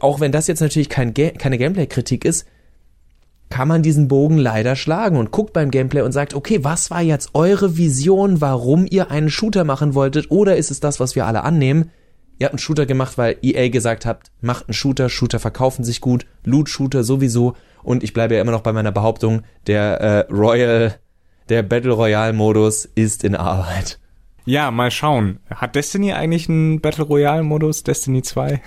auch 0.00 0.20
wenn 0.20 0.32
das 0.32 0.46
jetzt 0.46 0.60
natürlich 0.60 0.88
kein 0.88 1.14
Ga 1.14 1.30
keine 1.30 1.58
Gameplay-Kritik 1.58 2.24
ist, 2.24 2.46
kann 3.48 3.68
man 3.68 3.82
diesen 3.82 4.08
Bogen 4.08 4.38
leider 4.38 4.74
schlagen 4.76 5.16
und 5.16 5.30
guckt 5.30 5.52
beim 5.52 5.70
Gameplay 5.70 6.02
und 6.02 6.12
sagt, 6.12 6.34
okay, 6.34 6.64
was 6.64 6.90
war 6.90 7.00
jetzt 7.00 7.30
eure 7.34 7.76
Vision, 7.76 8.40
warum 8.40 8.86
ihr 8.90 9.10
einen 9.10 9.30
Shooter 9.30 9.64
machen 9.64 9.94
wolltet? 9.94 10.30
Oder 10.30 10.56
ist 10.56 10.70
es 10.70 10.80
das, 10.80 10.98
was 10.98 11.14
wir 11.14 11.26
alle 11.26 11.44
annehmen? 11.44 11.90
Ihr 12.38 12.46
habt 12.46 12.54
einen 12.54 12.58
Shooter 12.58 12.86
gemacht, 12.86 13.16
weil 13.16 13.36
EA 13.42 13.68
gesagt 13.68 14.04
habt, 14.04 14.30
macht 14.40 14.68
einen 14.68 14.74
Shooter, 14.74 15.08
Shooter 15.08 15.38
verkaufen 15.38 15.84
sich 15.84 16.00
gut, 16.00 16.26
Loot-Shooter 16.44 17.02
sowieso 17.02 17.54
und 17.86 18.02
ich 18.02 18.12
bleibe 18.12 18.34
ja 18.34 18.40
immer 18.40 18.50
noch 18.50 18.62
bei 18.62 18.72
meiner 18.72 18.90
Behauptung, 18.90 19.42
der 19.68 20.00
äh, 20.00 20.32
Royal, 20.32 20.98
der 21.48 21.62
Battle 21.62 21.92
Royale 21.92 22.32
Modus 22.32 22.84
ist 22.84 23.22
in 23.22 23.36
Arbeit. 23.36 24.00
Ja, 24.44 24.72
mal 24.72 24.90
schauen. 24.90 25.38
Hat 25.54 25.76
Destiny 25.76 26.12
eigentlich 26.12 26.48
einen 26.48 26.80
Battle 26.80 27.04
Royale 27.04 27.44
Modus, 27.44 27.84
Destiny 27.84 28.22
2? 28.22 28.60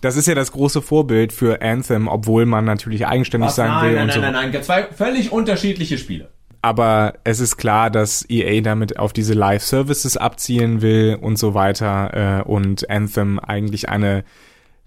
Das 0.00 0.16
ist 0.16 0.26
ja 0.26 0.34
das 0.34 0.52
große 0.52 0.80
Vorbild 0.80 1.34
für 1.34 1.60
Anthem, 1.60 2.08
obwohl 2.08 2.46
man 2.46 2.64
natürlich 2.64 3.06
eigenständig 3.06 3.48
Was? 3.48 3.56
sein 3.56 3.68
nein, 3.68 3.84
will 3.84 3.92
nein, 3.92 4.00
und 4.00 4.06
nein, 4.06 4.14
so. 4.14 4.20
Nein, 4.22 4.32
nein, 4.32 4.50
nein, 4.50 4.62
zwei 4.62 4.84
völlig 4.84 5.30
unterschiedliche 5.30 5.98
Spiele. 5.98 6.30
Aber 6.62 7.14
es 7.24 7.40
ist 7.40 7.58
klar, 7.58 7.90
dass 7.90 8.24
EA 8.30 8.62
damit 8.62 8.98
auf 8.98 9.12
diese 9.12 9.34
Live 9.34 9.62
Services 9.62 10.16
abzielen 10.16 10.80
will 10.80 11.18
und 11.20 11.36
so 11.36 11.52
weiter 11.52 12.40
äh, 12.40 12.48
und 12.48 12.88
Anthem 12.88 13.38
eigentlich 13.40 13.90
eine 13.90 14.24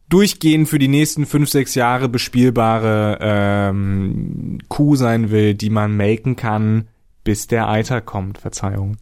durchgehend 0.10 0.70
für 0.70 0.80
die 0.80 0.88
nächsten 0.88 1.26
fünf, 1.26 1.50
sechs 1.50 1.76
Jahre 1.76 2.10
bespielbare 2.10 3.18
ähm, 3.22 4.60
Kuh 4.68 4.96
sein 4.96 5.32
will, 5.32 5.54
die 5.54 5.70
man 5.70 5.96
melken 5.96 6.36
kann, 6.36 6.88
bis 7.24 7.48
der 7.48 7.68
Eiter 7.70 8.02
kommt. 8.02 8.38
Verzeihung. 8.38 8.98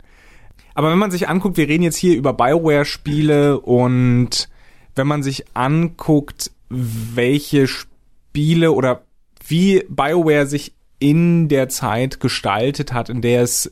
Aber 0.75 0.89
wenn 0.91 0.98
man 0.98 1.12
sich 1.12 1.29
anguckt, 1.29 1.57
wir 1.57 1.67
reden 1.67 1.83
jetzt 1.83 1.98
hier 1.98 2.15
über 2.15 2.33
Bioware-Spiele 2.33 3.60
und 3.60 4.50
wenn 4.95 5.07
man 5.07 5.24
sich 5.24 5.45
anguckt, 5.55 6.51
welche 6.69 7.67
Spiele 7.67 8.72
oder 8.72 9.03
wie 9.45 9.83
Bioware 9.89 10.48
sich 10.48 10.74
in 11.00 11.50
der 11.50 11.69
Zeit 11.69 12.19
gestaltet 12.19 12.93
hat, 12.93 13.10
in 13.10 13.22
der 13.22 13.43
es 13.43 13.72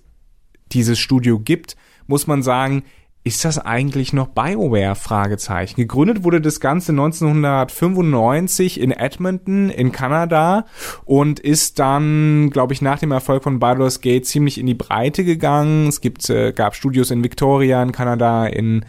dieses 0.71 0.99
Studio 0.99 1.39
gibt, 1.39 1.75
muss 2.07 2.27
man 2.27 2.43
sagen, 2.43 2.83
ist 3.23 3.45
das 3.45 3.59
eigentlich 3.59 4.13
noch 4.13 4.29
BioWare? 4.29 4.95
Fragezeichen. 4.95 5.75
Gegründet 5.75 6.23
wurde 6.23 6.41
das 6.41 6.59
Ganze 6.59 6.91
1995 6.91 8.79
in 8.79 8.91
Edmonton 8.91 9.69
in 9.69 9.91
Kanada 9.91 10.65
und 11.05 11.39
ist 11.39 11.77
dann, 11.77 12.49
glaube 12.49 12.73
ich, 12.73 12.81
nach 12.81 12.97
dem 12.97 13.11
Erfolg 13.11 13.43
von 13.43 13.59
Baldur's 13.59 14.01
Gate 14.01 14.25
ziemlich 14.25 14.57
in 14.57 14.65
die 14.65 14.73
Breite 14.73 15.23
gegangen. 15.23 15.87
Es 15.87 16.01
gibt, 16.01 16.27
äh, 16.31 16.51
gab 16.51 16.75
Studios 16.75 17.11
in 17.11 17.23
Victoria, 17.23 17.83
in 17.83 17.91
Kanada, 17.91 18.47
in 18.47 18.85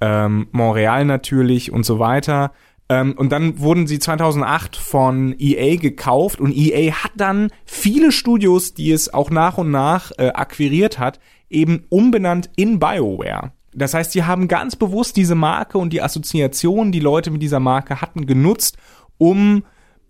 ähm, 0.00 0.46
Montreal 0.52 1.04
natürlich 1.04 1.72
und 1.72 1.84
so 1.84 1.98
weiter. 1.98 2.52
Ähm, 2.88 3.14
und 3.16 3.32
dann 3.32 3.58
wurden 3.58 3.88
sie 3.88 3.98
2008 3.98 4.76
von 4.76 5.34
EA 5.38 5.76
gekauft 5.76 6.40
und 6.40 6.54
EA 6.54 6.92
hat 6.92 7.12
dann 7.16 7.48
viele 7.64 8.12
Studios, 8.12 8.74
die 8.74 8.92
es 8.92 9.12
auch 9.12 9.30
nach 9.30 9.58
und 9.58 9.72
nach 9.72 10.12
äh, 10.18 10.28
akquiriert 10.28 11.00
hat, 11.00 11.18
eben 11.50 11.84
umbenannt 11.88 12.48
in 12.54 12.78
BioWare. 12.78 13.52
Das 13.74 13.94
heißt, 13.94 14.12
sie 14.12 14.24
haben 14.24 14.48
ganz 14.48 14.76
bewusst 14.76 15.16
diese 15.16 15.34
Marke 15.34 15.78
und 15.78 15.92
die 15.92 16.02
Assoziation, 16.02 16.92
die 16.92 17.00
Leute 17.00 17.30
mit 17.30 17.42
dieser 17.42 17.60
Marke 17.60 18.00
hatten, 18.00 18.26
genutzt, 18.26 18.76
um 19.18 19.64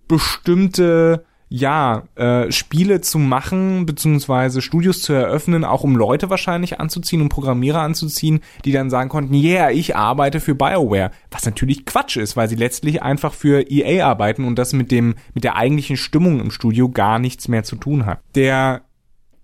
bestimmte 0.08 1.24
ja, 1.54 2.04
äh, 2.14 2.50
Spiele 2.50 3.02
zu 3.02 3.18
machen, 3.18 3.84
beziehungsweise 3.84 4.62
Studios 4.62 5.02
zu 5.02 5.12
eröffnen, 5.12 5.64
auch 5.64 5.84
um 5.84 5.96
Leute 5.96 6.30
wahrscheinlich 6.30 6.80
anzuziehen, 6.80 7.20
um 7.20 7.28
Programmierer 7.28 7.82
anzuziehen, 7.82 8.40
die 8.64 8.72
dann 8.72 8.88
sagen 8.88 9.10
konnten, 9.10 9.34
yeah, 9.34 9.70
ich 9.70 9.94
arbeite 9.94 10.40
für 10.40 10.54
BioWare. 10.54 11.10
Was 11.30 11.44
natürlich 11.44 11.84
Quatsch 11.84 12.16
ist, 12.16 12.38
weil 12.38 12.48
sie 12.48 12.54
letztlich 12.54 13.02
einfach 13.02 13.34
für 13.34 13.70
EA 13.70 14.06
arbeiten 14.06 14.46
und 14.46 14.58
das 14.58 14.72
mit 14.72 14.90
dem, 14.90 15.14
mit 15.34 15.44
der 15.44 15.56
eigentlichen 15.56 15.98
Stimmung 15.98 16.40
im 16.40 16.50
Studio 16.50 16.88
gar 16.88 17.18
nichts 17.18 17.48
mehr 17.48 17.64
zu 17.64 17.76
tun 17.76 18.06
hat. 18.06 18.20
Der 18.34 18.80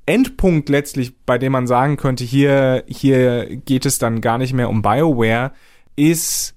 Endpunkt 0.08 0.70
letztlich, 0.70 1.14
bei 1.26 1.36
dem 1.36 1.52
man 1.52 1.66
sagen 1.66 1.98
könnte, 1.98 2.24
hier, 2.24 2.82
hier 2.88 3.56
geht 3.56 3.84
es 3.84 3.98
dann 3.98 4.22
gar 4.22 4.38
nicht 4.38 4.54
mehr 4.54 4.70
um 4.70 4.80
BioWare, 4.80 5.52
ist, 5.96 6.54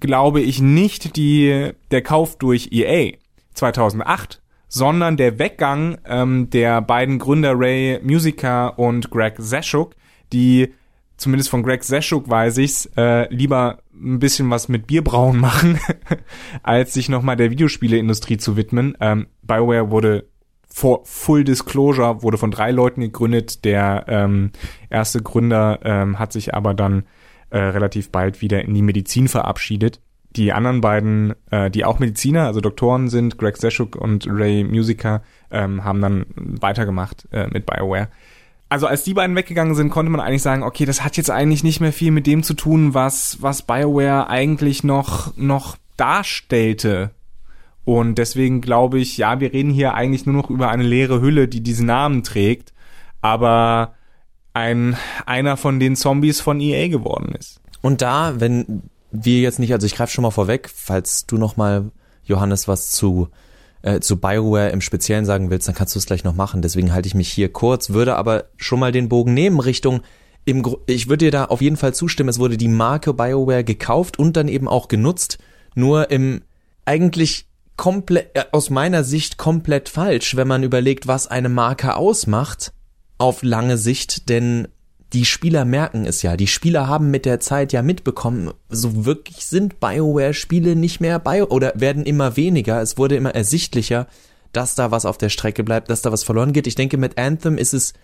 glaube 0.00 0.40
ich, 0.40 0.62
nicht 0.62 1.16
die, 1.16 1.72
der 1.90 2.02
Kauf 2.02 2.38
durch 2.38 2.70
EA 2.72 3.12
2008, 3.52 4.40
sondern 4.68 5.18
der 5.18 5.38
Weggang 5.38 5.98
ähm, 6.06 6.48
der 6.48 6.80
beiden 6.80 7.18
Gründer 7.18 7.52
Ray 7.54 8.00
Musica 8.02 8.68
und 8.68 9.10
Greg 9.10 9.38
Zeschuk, 9.38 9.94
die 10.32 10.72
zumindest 11.18 11.50
von 11.50 11.62
Greg 11.62 11.84
Zeschuk 11.84 12.30
weiß 12.30 12.56
ich's, 12.56 12.86
äh, 12.96 13.28
lieber 13.28 13.82
ein 13.92 14.18
bisschen 14.18 14.48
was 14.48 14.70
mit 14.70 14.86
Bierbrauen 14.86 15.36
machen, 15.40 15.78
als 16.62 16.94
sich 16.94 17.10
nochmal 17.10 17.36
der 17.36 17.50
Videospieleindustrie 17.50 18.38
zu 18.38 18.56
widmen. 18.56 18.96
Ähm, 18.98 19.26
BioWare 19.42 19.90
wurde 19.90 20.31
vor 20.74 21.02
Full 21.04 21.44
Disclosure 21.44 22.22
wurde 22.22 22.38
von 22.38 22.50
drei 22.50 22.70
Leuten 22.70 23.00
gegründet. 23.00 23.64
Der 23.64 24.04
ähm, 24.08 24.50
erste 24.90 25.22
Gründer 25.22 25.80
ähm, 25.84 26.18
hat 26.18 26.32
sich 26.32 26.54
aber 26.54 26.74
dann 26.74 27.04
äh, 27.50 27.58
relativ 27.58 28.10
bald 28.10 28.40
wieder 28.40 28.62
in 28.62 28.74
die 28.74 28.82
Medizin 28.82 29.28
verabschiedet. 29.28 30.00
Die 30.36 30.52
anderen 30.52 30.80
beiden, 30.80 31.34
äh, 31.50 31.70
die 31.70 31.84
auch 31.84 31.98
Mediziner, 31.98 32.46
also 32.46 32.60
Doktoren 32.60 33.08
sind, 33.08 33.36
Greg 33.36 33.58
Zeschuk 33.58 33.96
und 33.96 34.26
Ray 34.26 34.64
Musica, 34.64 35.22
ähm, 35.50 35.84
haben 35.84 36.00
dann 36.00 36.26
weitergemacht 36.36 37.28
äh, 37.32 37.48
mit 37.48 37.66
BioWare. 37.66 38.08
Also 38.70 38.86
als 38.86 39.04
die 39.04 39.12
beiden 39.12 39.36
weggegangen 39.36 39.74
sind, 39.74 39.90
konnte 39.90 40.10
man 40.10 40.20
eigentlich 40.20 40.40
sagen, 40.40 40.62
okay, 40.62 40.86
das 40.86 41.04
hat 41.04 41.18
jetzt 41.18 41.30
eigentlich 41.30 41.62
nicht 41.62 41.80
mehr 41.80 41.92
viel 41.92 42.10
mit 42.10 42.26
dem 42.26 42.42
zu 42.42 42.54
tun, 42.54 42.94
was, 42.94 43.42
was 43.42 43.60
BioWare 43.60 44.30
eigentlich 44.30 44.82
noch, 44.82 45.36
noch 45.36 45.76
darstellte 45.98 47.10
und 47.84 48.16
deswegen 48.16 48.60
glaube 48.60 48.98
ich, 48.98 49.16
ja, 49.16 49.40
wir 49.40 49.52
reden 49.52 49.70
hier 49.70 49.94
eigentlich 49.94 50.26
nur 50.26 50.34
noch 50.34 50.50
über 50.50 50.68
eine 50.68 50.84
leere 50.84 51.20
Hülle, 51.20 51.48
die 51.48 51.62
diesen 51.62 51.86
Namen 51.86 52.22
trägt, 52.22 52.72
aber 53.20 53.94
ein 54.54 54.96
einer 55.26 55.56
von 55.56 55.80
den 55.80 55.96
Zombies 55.96 56.40
von 56.40 56.60
EA 56.60 56.88
geworden 56.88 57.34
ist. 57.38 57.60
Und 57.80 58.02
da, 58.02 58.34
wenn 58.38 58.82
wir 59.10 59.40
jetzt 59.40 59.58
nicht, 59.58 59.72
also 59.72 59.86
ich 59.86 59.96
greife 59.96 60.12
schon 60.12 60.22
mal 60.22 60.30
vorweg, 60.30 60.70
falls 60.72 61.26
du 61.26 61.36
noch 61.38 61.56
mal 61.56 61.90
Johannes 62.24 62.68
was 62.68 62.90
zu 62.90 63.28
äh, 63.82 63.98
zu 63.98 64.16
BioWare 64.16 64.70
im 64.70 64.80
Speziellen 64.80 65.24
sagen 65.24 65.50
willst, 65.50 65.66
dann 65.66 65.74
kannst 65.74 65.94
du 65.94 65.98
es 65.98 66.06
gleich 66.06 66.22
noch 66.22 66.34
machen. 66.34 66.62
Deswegen 66.62 66.92
halte 66.92 67.08
ich 67.08 67.14
mich 67.14 67.28
hier 67.28 67.52
kurz, 67.52 67.90
würde 67.90 68.16
aber 68.16 68.44
schon 68.56 68.78
mal 68.78 68.92
den 68.92 69.08
Bogen 69.08 69.34
nehmen 69.34 69.58
Richtung 69.58 70.02
im 70.44 70.62
Gru 70.62 70.78
ich 70.86 71.08
würde 71.08 71.26
dir 71.26 71.30
da 71.30 71.44
auf 71.46 71.60
jeden 71.60 71.76
Fall 71.76 71.94
zustimmen, 71.94 72.28
es 72.28 72.38
wurde 72.38 72.56
die 72.56 72.68
Marke 72.68 73.14
BioWare 73.14 73.64
gekauft 73.64 74.18
und 74.18 74.36
dann 74.36 74.48
eben 74.48 74.68
auch 74.68 74.88
genutzt, 74.88 75.38
nur 75.74 76.10
im 76.10 76.42
eigentlich 76.84 77.46
komplett, 77.82 78.30
äh, 78.34 78.44
aus 78.52 78.70
meiner 78.70 79.02
Sicht 79.02 79.38
komplett 79.38 79.88
falsch, 79.88 80.36
wenn 80.36 80.46
man 80.46 80.62
überlegt, 80.62 81.08
was 81.08 81.26
eine 81.26 81.48
Marke 81.48 81.96
ausmacht 81.96 82.72
auf 83.18 83.42
lange 83.42 83.76
Sicht, 83.76 84.28
denn 84.28 84.68
die 85.12 85.24
Spieler 85.24 85.64
merken 85.64 86.06
es 86.06 86.22
ja. 86.22 86.36
Die 86.36 86.46
Spieler 86.46 86.86
haben 86.86 87.10
mit 87.10 87.24
der 87.24 87.40
Zeit 87.40 87.72
ja 87.72 87.82
mitbekommen, 87.82 88.52
so 88.68 89.04
wirklich 89.04 89.46
sind 89.46 89.80
BioWare-Spiele 89.80 90.76
nicht 90.76 91.00
mehr 91.00 91.18
Bio 91.18 91.46
oder 91.46 91.72
werden 91.74 92.06
immer 92.06 92.36
weniger. 92.36 92.80
Es 92.80 92.98
wurde 92.98 93.16
immer 93.16 93.34
ersichtlicher, 93.34 94.06
dass 94.52 94.76
da 94.76 94.92
was 94.92 95.04
auf 95.04 95.18
der 95.18 95.28
Strecke 95.28 95.64
bleibt, 95.64 95.90
dass 95.90 96.02
da 96.02 96.12
was 96.12 96.22
verloren 96.22 96.52
geht. 96.52 96.68
Ich 96.68 96.76
denke, 96.76 96.98
mit 96.98 97.18
Anthem 97.18 97.58
ist 97.58 97.74
es 97.74 97.94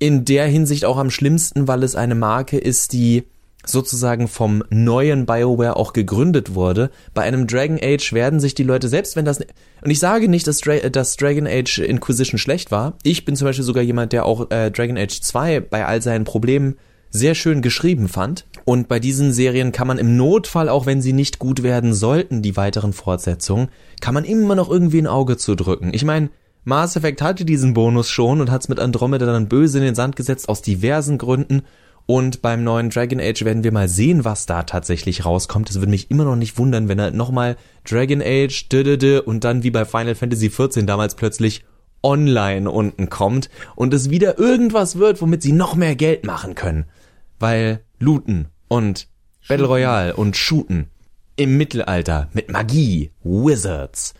in 0.00 0.24
der 0.24 0.48
Hinsicht 0.48 0.84
auch 0.84 0.96
am 0.96 1.10
schlimmsten, 1.10 1.68
weil 1.68 1.84
es 1.84 1.94
eine 1.94 2.16
Marke 2.16 2.58
ist, 2.58 2.92
die 2.92 3.22
sozusagen 3.64 4.28
vom 4.28 4.62
neuen 4.70 5.26
BioWare 5.26 5.76
auch 5.76 5.92
gegründet 5.92 6.54
wurde. 6.54 6.90
Bei 7.14 7.22
einem 7.22 7.46
Dragon 7.46 7.78
Age 7.82 8.12
werden 8.12 8.40
sich 8.40 8.54
die 8.54 8.62
Leute, 8.62 8.88
selbst 8.88 9.16
wenn 9.16 9.24
das, 9.24 9.40
und 9.40 9.90
ich 9.90 9.98
sage 9.98 10.28
nicht, 10.28 10.46
dass, 10.46 10.60
Dra 10.60 10.78
dass 10.88 11.16
Dragon 11.16 11.46
Age 11.46 11.78
Inquisition 11.78 12.38
schlecht 12.38 12.70
war. 12.70 12.94
Ich 13.02 13.24
bin 13.24 13.36
zum 13.36 13.46
Beispiel 13.46 13.64
sogar 13.64 13.82
jemand, 13.82 14.12
der 14.12 14.26
auch 14.26 14.50
äh, 14.50 14.70
Dragon 14.70 14.98
Age 14.98 15.20
2 15.20 15.60
bei 15.60 15.86
all 15.86 16.02
seinen 16.02 16.24
Problemen 16.24 16.76
sehr 17.10 17.34
schön 17.34 17.62
geschrieben 17.62 18.08
fand. 18.08 18.46
Und 18.64 18.88
bei 18.88 18.98
diesen 18.98 19.32
Serien 19.32 19.72
kann 19.72 19.86
man 19.86 19.98
im 19.98 20.16
Notfall, 20.16 20.68
auch 20.68 20.86
wenn 20.86 21.02
sie 21.02 21.12
nicht 21.12 21.38
gut 21.38 21.62
werden 21.62 21.94
sollten, 21.94 22.42
die 22.42 22.56
weiteren 22.56 22.92
Fortsetzungen, 22.92 23.68
kann 24.00 24.14
man 24.14 24.24
immer 24.24 24.54
noch 24.54 24.70
irgendwie 24.70 24.98
ein 24.98 25.06
Auge 25.06 25.36
zudrücken. 25.36 25.92
Ich 25.92 26.04
meine, 26.04 26.30
Mass 26.64 26.96
Effect 26.96 27.20
hatte 27.22 27.44
diesen 27.44 27.74
Bonus 27.74 28.08
schon 28.08 28.40
und 28.40 28.50
hat's 28.50 28.68
mit 28.68 28.78
Andromeda 28.78 29.26
dann 29.26 29.48
böse 29.48 29.78
in 29.78 29.84
den 29.84 29.94
Sand 29.94 30.16
gesetzt 30.16 30.48
aus 30.48 30.62
diversen 30.62 31.18
Gründen 31.18 31.62
und 32.06 32.42
beim 32.42 32.64
neuen 32.64 32.90
Dragon 32.90 33.20
Age 33.20 33.44
werden 33.44 33.64
wir 33.64 33.72
mal 33.72 33.88
sehen, 33.88 34.24
was 34.24 34.46
da 34.46 34.64
tatsächlich 34.64 35.24
rauskommt. 35.24 35.70
Es 35.70 35.76
würde 35.76 35.90
mich 35.90 36.10
immer 36.10 36.24
noch 36.24 36.36
nicht 36.36 36.58
wundern, 36.58 36.88
wenn 36.88 36.98
er 36.98 37.10
nochmal 37.10 37.56
Dragon 37.88 38.22
Age 38.22 38.66
und 39.24 39.44
dann 39.44 39.62
wie 39.62 39.70
bei 39.70 39.84
Final 39.84 40.14
Fantasy 40.14 40.48
XIV 40.48 40.86
damals 40.86 41.14
plötzlich 41.14 41.64
online 42.02 42.70
unten 42.70 43.08
kommt 43.08 43.48
und 43.76 43.94
es 43.94 44.10
wieder 44.10 44.38
irgendwas 44.38 44.96
wird, 44.96 45.22
womit 45.22 45.42
sie 45.42 45.52
noch 45.52 45.76
mehr 45.76 45.94
Geld 45.94 46.24
machen 46.24 46.54
können. 46.54 46.86
Weil 47.38 47.80
looten 47.98 48.48
und 48.68 49.08
Battle 49.48 49.66
Royale 49.66 50.16
und 50.16 50.36
shooten 50.36 50.88
im 51.36 51.56
Mittelalter 51.56 52.28
mit 52.32 52.50
Magie, 52.50 53.10
Wizards. 53.22 54.14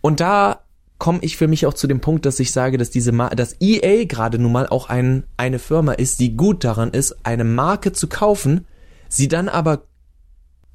Und 0.00 0.20
da 0.20 0.65
komme 0.98 1.18
ich 1.22 1.36
für 1.36 1.48
mich 1.48 1.66
auch 1.66 1.74
zu 1.74 1.86
dem 1.86 2.00
Punkt, 2.00 2.26
dass 2.26 2.40
ich 2.40 2.52
sage, 2.52 2.78
dass 2.78 2.90
diese 2.90 3.12
Mar 3.12 3.30
dass 3.30 3.56
EA 3.60 4.04
gerade 4.04 4.38
nun 4.38 4.52
mal 4.52 4.66
auch 4.66 4.88
ein, 4.88 5.24
eine 5.36 5.58
Firma 5.58 5.92
ist, 5.92 6.20
die 6.20 6.36
gut 6.36 6.64
daran 6.64 6.90
ist, 6.90 7.16
eine 7.24 7.44
Marke 7.44 7.92
zu 7.92 8.08
kaufen, 8.08 8.66
sie 9.08 9.28
dann 9.28 9.48
aber 9.48 9.84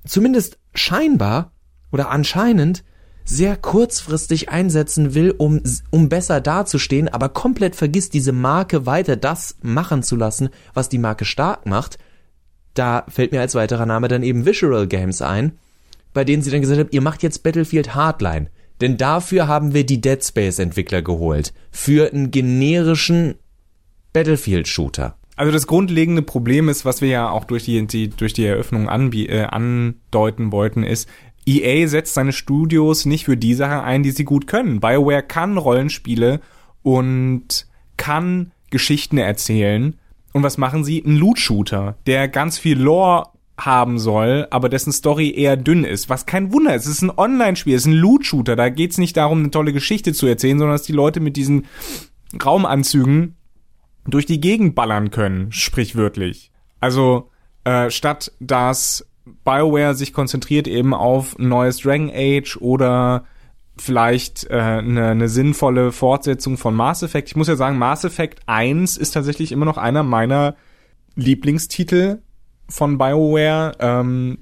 zumindest 0.06 0.58
scheinbar 0.74 1.52
oder 1.92 2.10
anscheinend 2.10 2.84
sehr 3.24 3.56
kurzfristig 3.56 4.50
einsetzen 4.50 5.14
will, 5.14 5.34
um, 5.38 5.62
um 5.90 6.10
besser 6.10 6.42
dazustehen, 6.42 7.08
aber 7.08 7.30
komplett 7.30 7.76
vergisst, 7.76 8.14
diese 8.14 8.32
Marke 8.32 8.86
weiter 8.86 9.16
das 9.16 9.58
machen 9.62 10.04
zu 10.04 10.16
lassen, 10.16 10.50
was 10.74 10.90
die 10.90 10.98
Marke 10.98 11.26
stark 11.26 11.66
macht. 11.66 11.98
Da 12.74 13.06
fällt 13.08 13.32
mir 13.32 13.42
als 13.42 13.56
weiterer 13.56 13.86
Name 13.86 14.08
dann 14.08 14.24
eben 14.24 14.46
Visual 14.46 14.88
Games 14.88 15.22
ein, 15.22 15.58
bei 16.14 16.24
denen 16.24 16.42
sie 16.42 16.52
dann 16.52 16.62
gesagt 16.62 16.80
haben, 16.80 16.90
ihr 16.92 17.02
macht 17.02 17.24
jetzt 17.24 17.44
Battlefield 17.44 17.96
Hardline. 17.96 18.50
Denn 18.82 18.98
dafür 18.98 19.48
haben 19.48 19.74
wir 19.74 19.86
die 19.86 20.02
Dead 20.02 20.24
Space 20.24 20.60
Entwickler 20.60 21.02
geholt. 21.02 21.54
Für 21.72 22.12
einen 22.12 22.32
generischen 22.32 23.36
Battlefield-Shooter. 24.14 25.16
Also 25.36 25.52
das 25.52 25.68
grundlegende 25.68 26.22
Problem 26.22 26.68
ist, 26.68 26.84
was 26.84 27.02
wir 27.02 27.10
ja 27.10 27.30
auch 27.30 27.46
durch 27.46 27.66
die, 27.66 27.88
die 27.88 28.10
durch 28.10 28.34
die 28.34 28.46
Eröffnung 28.46 28.90
anbie 28.90 29.28
äh, 29.28 29.44
andeuten 29.44 30.52
wollten, 30.52 30.84
ist, 30.84 31.08
EA 31.46 31.88
setzt 31.88 32.14
seine 32.14 32.34
Studios 32.34 33.06
nicht 33.06 33.26
für 33.26 33.38
die 33.38 33.54
Sachen 33.54 33.80
ein, 33.80 34.04
die 34.04 34.12
sie 34.12 34.26
gut 34.26 34.46
können. 34.48 34.80
BioWare 34.80 35.24
kann 35.24 35.58
Rollenspiele 35.58 36.42
und 36.84 37.68
kann 37.98 38.52
Geschichten 38.70 39.18
erzählen. 39.18 39.96
Und 40.34 40.44
was 40.44 40.58
machen 40.58 40.84
sie? 40.84 41.04
Ein 41.04 41.18
Loot-Shooter, 41.18 41.98
der 42.06 42.28
ganz 42.28 42.58
viel 42.58 42.80
Lore 42.80 43.31
haben 43.66 44.00
soll, 44.00 44.48
aber 44.50 44.70
dessen 44.70 44.92
Story 44.92 45.34
eher 45.36 45.58
dünn 45.58 45.84
ist. 45.84 46.10
Was 46.10 46.26
kein 46.26 46.52
Wunder 46.52 46.76
ist. 46.76 46.86
Es 46.86 46.94
ist 46.94 47.02
ein 47.02 47.16
Online-Spiel, 47.16 47.76
es 47.76 47.84
ist 47.84 47.88
ein 47.88 47.94
Loot-Shooter. 47.94 48.56
Da 48.56 48.70
geht's 48.70 48.98
nicht 48.98 49.18
darum, 49.18 49.40
eine 49.40 49.52
tolle 49.52 49.74
Geschichte 49.74 50.14
zu 50.14 50.28
erzählen, 50.28 50.60
sondern 50.60 50.76
dass 50.76 50.84
die 50.84 50.94
Leute 50.94 51.20
mit 51.20 51.38
diesen 51.38 51.66
Raumanzügen 52.44 53.36
durch 54.08 54.26
die 54.26 54.42
Gegend 54.42 54.76
ballern 54.76 55.12
können, 55.12 55.52
sprichwörtlich. 55.52 56.52
Also 56.80 57.30
äh, 57.64 57.90
statt 57.90 58.32
dass 58.40 59.06
BioWare 59.46 59.96
sich 59.96 60.14
konzentriert 60.14 60.68
eben 60.68 60.94
auf 60.94 61.38
ein 61.38 61.48
neues 61.48 61.78
Dragon 61.78 62.12
Age 62.14 62.58
oder 62.58 63.26
vielleicht 63.78 64.50
äh, 64.50 64.56
eine, 64.56 65.10
eine 65.10 65.30
sinnvolle 65.30 65.92
Fortsetzung 65.92 66.58
von 66.58 66.76
Mass 66.76 67.04
Effect. 67.04 67.30
Ich 67.30 67.36
muss 67.36 67.48
ja 67.48 67.56
sagen, 67.56 67.78
Mass 67.78 68.04
Effect 68.04 68.42
1 68.48 68.98
ist 68.98 69.12
tatsächlich 69.12 69.52
immer 69.52 69.66
noch 69.66 69.78
einer 69.78 70.04
meiner 70.04 70.56
Lieblingstitel 71.16 72.22
von 72.72 72.98
BioWare, 72.98 73.74
ähm, 73.80 74.38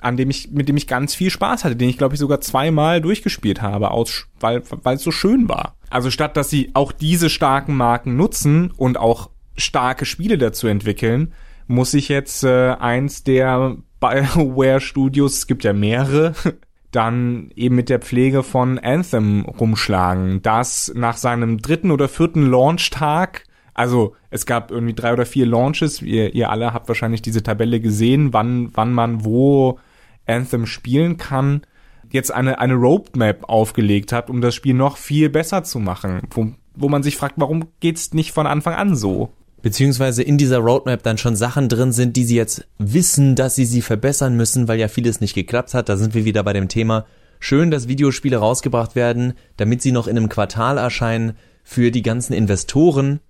an 0.00 0.16
dem 0.16 0.30
ich, 0.30 0.50
mit 0.50 0.68
dem 0.68 0.76
ich 0.76 0.86
ganz 0.86 1.14
viel 1.14 1.30
Spaß 1.30 1.64
hatte, 1.64 1.76
den 1.76 1.88
ich 1.88 1.98
glaube 1.98 2.14
ich 2.14 2.20
sogar 2.20 2.40
zweimal 2.40 3.00
durchgespielt 3.00 3.62
habe, 3.62 3.90
aus, 3.90 4.26
weil, 4.40 4.62
weil 4.82 4.96
es 4.96 5.02
so 5.02 5.10
schön 5.10 5.48
war. 5.48 5.76
Also 5.90 6.10
statt 6.10 6.36
dass 6.36 6.50
sie 6.50 6.70
auch 6.74 6.92
diese 6.92 7.30
starken 7.30 7.76
Marken 7.76 8.16
nutzen 8.16 8.72
und 8.76 8.96
auch 8.96 9.30
starke 9.56 10.04
Spiele 10.04 10.38
dazu 10.38 10.66
entwickeln, 10.66 11.32
muss 11.66 11.94
ich 11.94 12.08
jetzt 12.08 12.44
äh, 12.44 12.74
eins 12.78 13.24
der 13.24 13.76
BioWare 14.00 14.80
Studios, 14.80 15.38
es 15.38 15.46
gibt 15.46 15.64
ja 15.64 15.72
mehrere, 15.72 16.34
dann 16.90 17.50
eben 17.54 17.74
mit 17.74 17.90
der 17.90 18.00
Pflege 18.00 18.42
von 18.42 18.78
Anthem 18.78 19.44
rumschlagen, 19.44 20.40
das 20.42 20.90
nach 20.94 21.16
seinem 21.16 21.58
dritten 21.58 21.90
oder 21.90 22.08
vierten 22.08 22.46
Launchtag 22.50 23.44
also 23.78 24.16
es 24.30 24.44
gab 24.44 24.72
irgendwie 24.72 24.94
drei 24.94 25.12
oder 25.12 25.24
vier 25.24 25.46
Launches. 25.46 26.02
Ihr, 26.02 26.34
ihr 26.34 26.50
alle 26.50 26.74
habt 26.74 26.88
wahrscheinlich 26.88 27.22
diese 27.22 27.44
Tabelle 27.44 27.80
gesehen, 27.80 28.32
wann, 28.32 28.70
wann 28.74 28.92
man 28.92 29.24
wo 29.24 29.78
Anthem 30.26 30.66
spielen 30.66 31.16
kann. 31.16 31.62
Jetzt 32.10 32.32
eine, 32.32 32.58
eine 32.58 32.74
Roadmap 32.74 33.48
aufgelegt 33.48 34.12
hat, 34.12 34.30
um 34.30 34.40
das 34.40 34.56
Spiel 34.56 34.74
noch 34.74 34.96
viel 34.96 35.28
besser 35.30 35.62
zu 35.62 35.78
machen. 35.78 36.22
Wo, 36.30 36.48
wo 36.74 36.88
man 36.88 37.04
sich 37.04 37.16
fragt, 37.16 37.34
warum 37.36 37.68
geht's 37.78 38.12
nicht 38.14 38.32
von 38.32 38.48
Anfang 38.48 38.74
an 38.74 38.96
so? 38.96 39.30
Beziehungsweise 39.62 40.24
in 40.24 40.38
dieser 40.38 40.58
Roadmap 40.58 41.04
dann 41.04 41.18
schon 41.18 41.36
Sachen 41.36 41.68
drin 41.68 41.92
sind, 41.92 42.16
die 42.16 42.24
sie 42.24 42.36
jetzt 42.36 42.66
wissen, 42.78 43.36
dass 43.36 43.54
sie 43.54 43.64
sie 43.64 43.82
verbessern 43.82 44.36
müssen, 44.36 44.66
weil 44.66 44.80
ja 44.80 44.88
vieles 44.88 45.20
nicht 45.20 45.34
geklappt 45.34 45.74
hat. 45.74 45.88
Da 45.88 45.96
sind 45.96 46.14
wir 46.14 46.24
wieder 46.24 46.42
bei 46.42 46.52
dem 46.52 46.68
Thema. 46.68 47.06
Schön, 47.38 47.70
dass 47.70 47.86
Videospiele 47.86 48.38
rausgebracht 48.38 48.96
werden, 48.96 49.34
damit 49.56 49.82
sie 49.82 49.92
noch 49.92 50.08
in 50.08 50.16
einem 50.16 50.28
Quartal 50.28 50.78
erscheinen 50.78 51.34
für 51.62 51.92
die 51.92 52.02
ganzen 52.02 52.32
Investoren, 52.32 53.20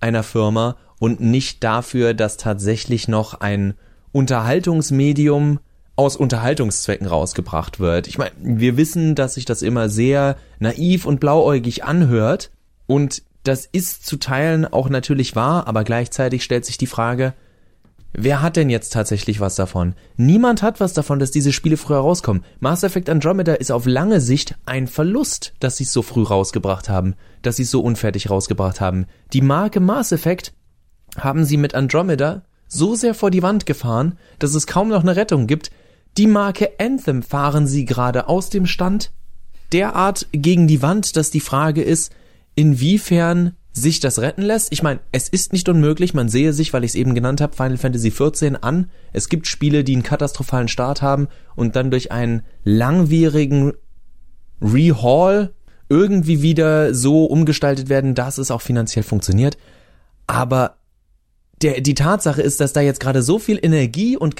einer 0.00 0.22
Firma 0.22 0.76
und 0.98 1.20
nicht 1.20 1.62
dafür, 1.64 2.14
dass 2.14 2.36
tatsächlich 2.36 3.08
noch 3.08 3.40
ein 3.40 3.74
Unterhaltungsmedium 4.12 5.60
aus 5.96 6.16
Unterhaltungszwecken 6.16 7.06
rausgebracht 7.06 7.80
wird. 7.80 8.06
Ich 8.06 8.18
meine, 8.18 8.32
wir 8.40 8.76
wissen, 8.76 9.14
dass 9.14 9.34
sich 9.34 9.44
das 9.44 9.62
immer 9.62 9.88
sehr 9.88 10.36
naiv 10.60 11.06
und 11.06 11.20
blauäugig 11.20 11.84
anhört 11.84 12.50
und 12.86 13.22
das 13.42 13.66
ist 13.66 14.06
zu 14.06 14.16
Teilen 14.16 14.64
auch 14.66 14.88
natürlich 14.88 15.34
wahr, 15.34 15.66
aber 15.66 15.84
gleichzeitig 15.84 16.44
stellt 16.44 16.64
sich 16.64 16.78
die 16.78 16.86
Frage, 16.86 17.34
Wer 18.12 18.40
hat 18.40 18.56
denn 18.56 18.70
jetzt 18.70 18.92
tatsächlich 18.92 19.38
was 19.40 19.54
davon? 19.54 19.94
Niemand 20.16 20.62
hat 20.62 20.80
was 20.80 20.94
davon, 20.94 21.18
dass 21.18 21.30
diese 21.30 21.52
Spiele 21.52 21.76
früher 21.76 21.98
rauskommen. 21.98 22.42
Mass 22.58 22.82
Effect 22.82 23.10
Andromeda 23.10 23.54
ist 23.54 23.70
auf 23.70 23.86
lange 23.86 24.20
Sicht 24.20 24.56
ein 24.64 24.86
Verlust, 24.86 25.52
dass 25.60 25.76
sie 25.76 25.84
es 25.84 25.92
so 25.92 26.02
früh 26.02 26.22
rausgebracht 26.22 26.88
haben, 26.88 27.14
dass 27.42 27.56
sie 27.56 27.64
es 27.64 27.70
so 27.70 27.80
unfertig 27.80 28.30
rausgebracht 28.30 28.80
haben. 28.80 29.06
Die 29.32 29.42
Marke 29.42 29.80
Mass 29.80 30.12
Effect 30.12 30.54
haben 31.16 31.44
sie 31.44 31.58
mit 31.58 31.74
Andromeda 31.74 32.42
so 32.66 32.94
sehr 32.94 33.14
vor 33.14 33.30
die 33.30 33.42
Wand 33.42 33.66
gefahren, 33.66 34.18
dass 34.38 34.54
es 34.54 34.66
kaum 34.66 34.88
noch 34.88 35.02
eine 35.02 35.16
Rettung 35.16 35.46
gibt. 35.46 35.70
Die 36.16 36.26
Marke 36.26 36.70
Anthem 36.78 37.22
fahren 37.22 37.66
sie 37.66 37.84
gerade 37.84 38.28
aus 38.28 38.50
dem 38.50 38.66
Stand 38.66 39.12
derart 39.72 40.26
gegen 40.32 40.66
die 40.66 40.82
Wand, 40.82 41.16
dass 41.16 41.30
die 41.30 41.40
Frage 41.40 41.82
ist, 41.82 42.12
inwiefern 42.54 43.54
sich 43.78 44.00
das 44.00 44.18
retten 44.18 44.42
lässt. 44.42 44.72
Ich 44.72 44.82
meine, 44.82 45.00
es 45.12 45.28
ist 45.28 45.52
nicht 45.52 45.68
unmöglich, 45.68 46.14
man 46.14 46.28
sehe 46.28 46.52
sich, 46.52 46.72
weil 46.72 46.84
ich 46.84 46.90
es 46.90 46.94
eben 46.94 47.14
genannt 47.14 47.40
habe, 47.40 47.56
Final 47.56 47.78
Fantasy 47.78 48.10
XIV 48.10 48.58
an. 48.60 48.90
Es 49.12 49.28
gibt 49.28 49.46
Spiele, 49.46 49.84
die 49.84 49.94
einen 49.94 50.02
katastrophalen 50.02 50.68
Start 50.68 51.02
haben 51.02 51.28
und 51.56 51.76
dann 51.76 51.90
durch 51.90 52.12
einen 52.12 52.42
langwierigen 52.64 53.72
Rehaul 54.60 55.54
irgendwie 55.88 56.42
wieder 56.42 56.94
so 56.94 57.24
umgestaltet 57.24 57.88
werden, 57.88 58.14
dass 58.14 58.38
es 58.38 58.50
auch 58.50 58.60
finanziell 58.60 59.02
funktioniert. 59.02 59.56
Aber 60.26 60.76
der, 61.62 61.80
die 61.80 61.94
Tatsache 61.94 62.42
ist, 62.42 62.60
dass 62.60 62.72
da 62.72 62.80
jetzt 62.80 63.00
gerade 63.00 63.22
so 63.22 63.38
viel 63.38 63.58
Energie 63.60 64.16
und 64.16 64.36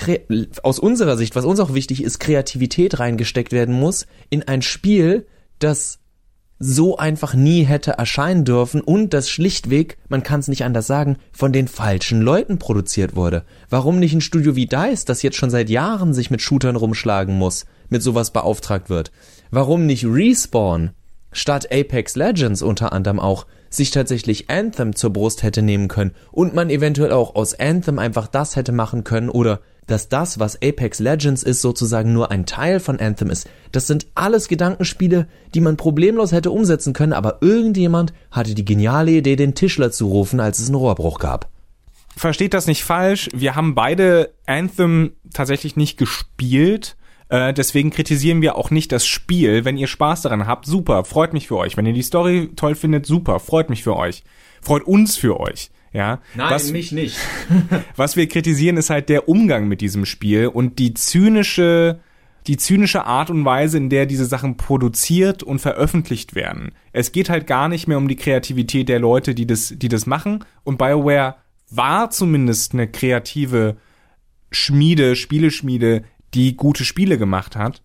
aus 0.62 0.78
unserer 0.78 1.16
Sicht, 1.16 1.34
was 1.34 1.44
uns 1.44 1.60
auch 1.60 1.74
wichtig 1.74 2.02
ist, 2.02 2.20
Kreativität 2.20 2.98
reingesteckt 2.98 3.52
werden 3.52 3.74
muss 3.74 4.06
in 4.30 4.42
ein 4.44 4.62
Spiel, 4.62 5.26
das 5.58 5.98
so 6.58 6.96
einfach 6.96 7.34
nie 7.34 7.62
hätte 7.62 7.92
erscheinen 7.92 8.44
dürfen 8.44 8.80
und 8.80 9.14
das 9.14 9.30
schlichtweg, 9.30 9.96
man 10.08 10.22
kann 10.22 10.40
es 10.40 10.48
nicht 10.48 10.64
anders 10.64 10.86
sagen, 10.86 11.16
von 11.32 11.52
den 11.52 11.68
falschen 11.68 12.20
Leuten 12.20 12.58
produziert 12.58 13.14
wurde. 13.14 13.44
Warum 13.70 13.98
nicht 13.98 14.12
ein 14.12 14.20
Studio 14.20 14.56
wie 14.56 14.66
DICE, 14.66 15.04
das 15.04 15.22
jetzt 15.22 15.36
schon 15.36 15.50
seit 15.50 15.70
Jahren 15.70 16.14
sich 16.14 16.30
mit 16.30 16.42
Shootern 16.42 16.76
rumschlagen 16.76 17.36
muss, 17.36 17.66
mit 17.88 18.02
sowas 18.02 18.32
beauftragt 18.32 18.90
wird? 18.90 19.12
Warum 19.50 19.86
nicht 19.86 20.04
Respawn, 20.04 20.90
statt 21.30 21.68
Apex 21.70 22.16
Legends 22.16 22.62
unter 22.62 22.92
anderem 22.92 23.20
auch, 23.20 23.46
sich 23.70 23.90
tatsächlich 23.90 24.50
Anthem 24.50 24.96
zur 24.96 25.12
Brust 25.12 25.42
hätte 25.42 25.62
nehmen 25.62 25.88
können 25.88 26.12
und 26.32 26.54
man 26.54 26.70
eventuell 26.70 27.12
auch 27.12 27.34
aus 27.34 27.54
Anthem 27.54 27.98
einfach 27.98 28.26
das 28.26 28.56
hätte 28.56 28.72
machen 28.72 29.04
können 29.04 29.28
oder 29.28 29.60
dass 29.88 30.08
das, 30.08 30.38
was 30.38 30.62
Apex 30.62 31.00
Legends 31.00 31.42
ist, 31.42 31.60
sozusagen 31.60 32.12
nur 32.12 32.30
ein 32.30 32.46
Teil 32.46 32.78
von 32.78 33.00
Anthem 33.00 33.30
ist. 33.30 33.48
Das 33.72 33.86
sind 33.86 34.06
alles 34.14 34.46
Gedankenspiele, 34.48 35.26
die 35.54 35.60
man 35.60 35.76
problemlos 35.76 36.30
hätte 36.32 36.52
umsetzen 36.52 36.92
können, 36.92 37.12
aber 37.12 37.38
irgendjemand 37.40 38.12
hatte 38.30 38.54
die 38.54 38.64
geniale 38.64 39.10
Idee, 39.10 39.36
den 39.36 39.54
Tischler 39.54 39.90
zu 39.90 40.06
rufen, 40.06 40.38
als 40.38 40.60
es 40.60 40.66
einen 40.66 40.76
Rohrbruch 40.76 41.18
gab. 41.18 41.48
Versteht 42.16 42.54
das 42.54 42.66
nicht 42.66 42.84
falsch. 42.84 43.28
Wir 43.32 43.54
haben 43.54 43.74
beide 43.74 44.34
Anthem 44.46 45.12
tatsächlich 45.32 45.76
nicht 45.76 45.98
gespielt. 45.98 46.96
Äh, 47.28 47.52
deswegen 47.52 47.90
kritisieren 47.90 48.42
wir 48.42 48.56
auch 48.56 48.70
nicht 48.70 48.90
das 48.90 49.06
Spiel. 49.06 49.64
Wenn 49.64 49.76
ihr 49.76 49.86
Spaß 49.86 50.22
daran 50.22 50.46
habt, 50.46 50.66
super, 50.66 51.04
freut 51.04 51.32
mich 51.32 51.48
für 51.48 51.56
euch. 51.56 51.76
Wenn 51.76 51.86
ihr 51.86 51.92
die 51.92 52.02
Story 52.02 52.50
toll 52.56 52.74
findet, 52.74 53.06
super, 53.06 53.38
freut 53.38 53.70
mich 53.70 53.84
für 53.84 53.96
euch. 53.96 54.24
Freut 54.60 54.84
uns 54.84 55.16
für 55.16 55.38
euch. 55.38 55.70
Ja, 55.92 56.20
Nein, 56.34 56.50
was, 56.50 56.70
mich 56.70 56.92
nicht. 56.92 57.16
was 57.96 58.16
wir 58.16 58.28
kritisieren, 58.28 58.76
ist 58.76 58.90
halt 58.90 59.08
der 59.08 59.28
Umgang 59.28 59.68
mit 59.68 59.80
diesem 59.80 60.04
Spiel 60.04 60.46
und 60.46 60.78
die 60.78 60.94
zynische, 60.94 62.00
die 62.46 62.56
zynische 62.56 63.04
Art 63.04 63.30
und 63.30 63.44
Weise, 63.44 63.78
in 63.78 63.88
der 63.88 64.06
diese 64.06 64.26
Sachen 64.26 64.56
produziert 64.56 65.42
und 65.42 65.60
veröffentlicht 65.60 66.34
werden. 66.34 66.72
Es 66.92 67.12
geht 67.12 67.30
halt 67.30 67.46
gar 67.46 67.68
nicht 67.68 67.88
mehr 67.88 67.98
um 67.98 68.08
die 68.08 68.16
Kreativität 68.16 68.88
der 68.88 69.00
Leute, 69.00 69.34
die 69.34 69.46
das, 69.46 69.74
die 69.76 69.88
das 69.88 70.06
machen. 70.06 70.44
Und 70.64 70.78
BioWare 70.78 71.36
war 71.70 72.10
zumindest 72.10 72.74
eine 72.74 72.88
kreative 72.88 73.76
Schmiede, 74.50 75.16
Spieleschmiede, 75.16 76.04
die 76.34 76.56
gute 76.56 76.84
Spiele 76.84 77.18
gemacht 77.18 77.56
hat 77.56 77.82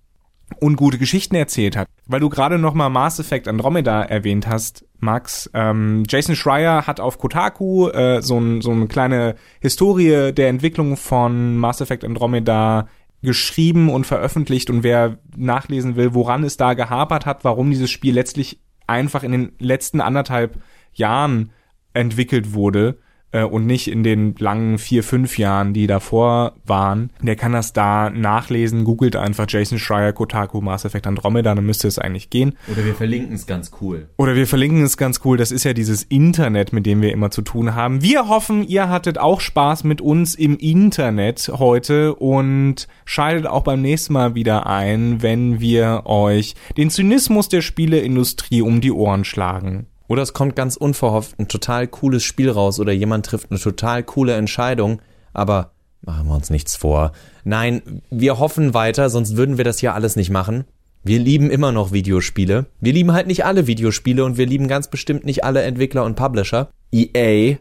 und 0.60 0.76
gute 0.76 0.98
Geschichten 0.98 1.36
erzählt 1.36 1.76
hat. 1.76 1.88
Weil 2.06 2.20
du 2.20 2.30
gerade 2.30 2.58
noch 2.58 2.74
mal 2.74 2.90
Mass 2.90 3.20
Effect 3.20 3.48
Andromeda 3.48 4.04
erwähnt 4.04 4.48
hast, 4.48 4.86
Max. 5.00 5.50
Ähm, 5.54 6.04
Jason 6.08 6.36
Schreier 6.36 6.88
hat 6.88 7.00
auf 7.00 7.18
Kotaku 7.18 7.90
äh, 7.90 8.22
so, 8.22 8.40
ein, 8.40 8.62
so 8.62 8.72
eine 8.72 8.88
kleine 8.88 9.36
Historie 9.62 10.32
der 10.34 10.50
Entwicklung 10.50 10.98
von 10.98 11.58
Mass 11.58 11.82
Effect 11.82 12.04
Andromeda 12.04 12.88
geschrieben 13.22 13.90
und 13.90 14.06
veröffentlicht 14.06 14.70
und 14.70 14.84
wer 14.84 15.18
nachlesen 15.36 15.96
will, 15.96 16.14
woran 16.14 16.44
es 16.44 16.58
da 16.58 16.74
gehapert 16.74 17.26
hat, 17.26 17.44
warum 17.46 17.72
dieses 17.72 17.90
Spiel 17.90 18.14
letztlich 18.14 18.60
einfach 18.86 19.24
in 19.24 19.32
den 19.32 19.52
letzten 19.60 20.02
anderthalb 20.02 20.58
Jahren 20.94 21.52
entwickelt 21.94 22.54
wurde, 22.54 23.00
äh, 23.34 23.44
und 23.44 23.66
nicht 23.66 23.90
in 23.90 24.04
den 24.04 24.36
langen 24.38 24.78
vier, 24.78 25.04
fünf 25.04 25.38
Jahren, 25.38 25.74
die 25.74 25.88
davor 25.88 26.54
waren, 26.66 27.10
der 27.22 27.36
kann 27.36 27.52
das 27.52 27.74
da 27.74 28.10
nachlesen, 28.10 28.86
googelt 28.86 29.16
einfach 29.16 29.46
Jason 29.50 29.80
Schreier, 29.80 30.14
Kotaku, 30.14 30.62
Mass 30.62 30.86
Effect 30.86 31.08
Andromeda, 31.08 31.54
dann 31.54 31.66
müsste 31.66 31.88
es 31.88 32.00
eigentlich 32.00 32.30
gehen. 32.30 32.56
Oder 32.72 32.86
wir 32.86 32.96
verlinken 32.96 33.36
es 33.36 33.46
ganz 33.46 33.72
cool. 33.82 34.08
Oder 34.18 34.36
wir 34.36 34.48
verlinken 34.48 34.84
es 34.84 34.96
ganz 34.96 35.20
cool, 35.26 35.38
das 35.38 35.52
ist 35.52 35.66
ja 35.66 35.74
dieses 35.74 36.04
Internet, 36.04 36.72
mit 36.72 36.86
dem 36.86 37.02
wir 37.02 37.12
immer 37.12 37.32
zu 37.32 37.42
tun 37.42 37.76
haben. 37.76 38.02
Wir 38.02 38.30
hoffen, 38.30 38.66
ihr 38.66 38.90
hattet 38.90 39.18
auch 39.18 39.42
Spaß 39.42 39.84
mit 39.84 40.00
uns 40.00 40.36
im 40.36 40.58
Internet 40.58 41.52
heute 41.54 42.16
und 42.16 42.88
schaltet 43.06 43.48
auch 43.48 43.64
beim 43.64 43.82
nächsten 43.82 44.14
Mal 44.14 44.36
wieder 44.36 44.68
ein, 44.68 45.22
wenn 45.22 45.60
wir 45.60 46.04
euch 46.06 46.56
den 46.78 46.90
Zynismus 46.90 47.50
der 47.50 47.62
Spieleindustrie 47.62 48.62
um 48.62 48.80
die 48.80 48.92
Ohren 48.92 49.26
schlagen. 49.26 49.88
Oder 50.08 50.22
es 50.22 50.34
kommt 50.34 50.56
ganz 50.56 50.76
unverhofft 50.76 51.40
ein 51.40 51.48
total 51.48 51.88
cooles 51.88 52.24
Spiel 52.24 52.50
raus 52.50 52.80
oder 52.80 52.92
jemand 52.92 53.26
trifft 53.26 53.52
eine 53.52 53.60
total 53.60 54.04
coole 54.04 54.34
Entscheidung, 54.34 55.02
aber 55.34 55.72
machen 56.02 56.28
wir 56.28 56.36
uns 56.36 56.50
nichts 56.50 56.76
vor. 56.76 57.14
Nein, 57.44 58.02
wir 58.10 58.40
hoffen 58.40 58.74
weiter, 58.74 59.10
sonst 59.10 59.38
würden 59.38 59.58
wir 59.58 59.64
das 59.66 59.82
ja 59.82 59.94
alles 59.94 60.16
nicht 60.16 60.30
machen. 60.30 60.66
Wir 61.04 61.20
lieben 61.20 61.50
immer 61.50 61.72
noch 61.72 61.92
Videospiele. 61.92 62.66
Wir 62.80 62.94
lieben 62.94 63.12
halt 63.12 63.28
nicht 63.28 63.46
alle 63.46 63.68
Videospiele 63.68 64.24
und 64.24 64.38
wir 64.38 64.46
lieben 64.46 64.68
ganz 64.68 64.90
bestimmt 64.90 65.26
nicht 65.26 65.44
alle 65.44 65.62
Entwickler 65.64 66.06
und 66.06 66.16
Publisher. 66.16 66.70
EA. 66.92 67.58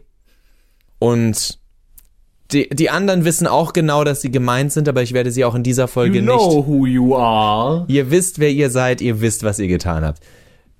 Und 0.99 1.59
die, 2.53 2.69
die 2.69 2.89
anderen 2.89 3.25
wissen 3.25 3.47
auch 3.47 3.73
genau, 3.73 4.03
dass 4.03 4.21
sie 4.21 4.31
gemeint 4.31 4.71
sind, 4.71 4.87
aber 4.87 5.01
ich 5.01 5.13
werde 5.13 5.31
sie 5.31 5.43
auch 5.43 5.55
in 5.55 5.63
dieser 5.63 5.87
Folge 5.89 6.19
you 6.19 6.23
know 6.23 6.57
nicht. 6.57 6.67
Who 6.67 6.85
you 6.85 7.15
are. 7.15 7.85
Ihr 7.87 8.11
wisst, 8.11 8.39
wer 8.39 8.49
ihr 8.49 8.69
seid, 8.69 9.01
ihr 9.01 9.19
wisst, 9.19 9.43
was 9.43 9.59
ihr 9.59 9.67
getan 9.67 10.05
habt. 10.05 10.21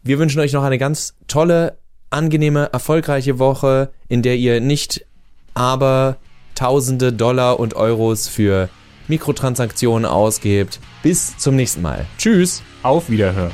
Wir 0.06 0.20
wünschen 0.20 0.42
euch 0.42 0.52
noch 0.52 0.63
eine 0.63 0.78
ganz 0.78 1.16
tolle, 1.28 1.78
angenehme, 2.10 2.70
erfolgreiche 2.74 3.39
Woche, 3.39 3.92
in 4.10 4.22
der 4.22 4.36
ihr 4.36 4.60
nicht 4.60 5.06
aber 5.54 6.18
Tausende 6.56 7.13
Dollar 7.13 7.60
und 7.60 7.74
Euros 7.76 8.28
für 8.28 8.70
Mikrotransaktionen 9.08 10.06
ausgebt. 10.06 10.80
Bis 11.02 11.38
zum 11.38 11.56
nächsten 11.56 11.82
Mal. 11.82 12.06
Tschüss. 12.18 12.62
Auf 12.84 13.10
Wiederhören. 13.10 13.52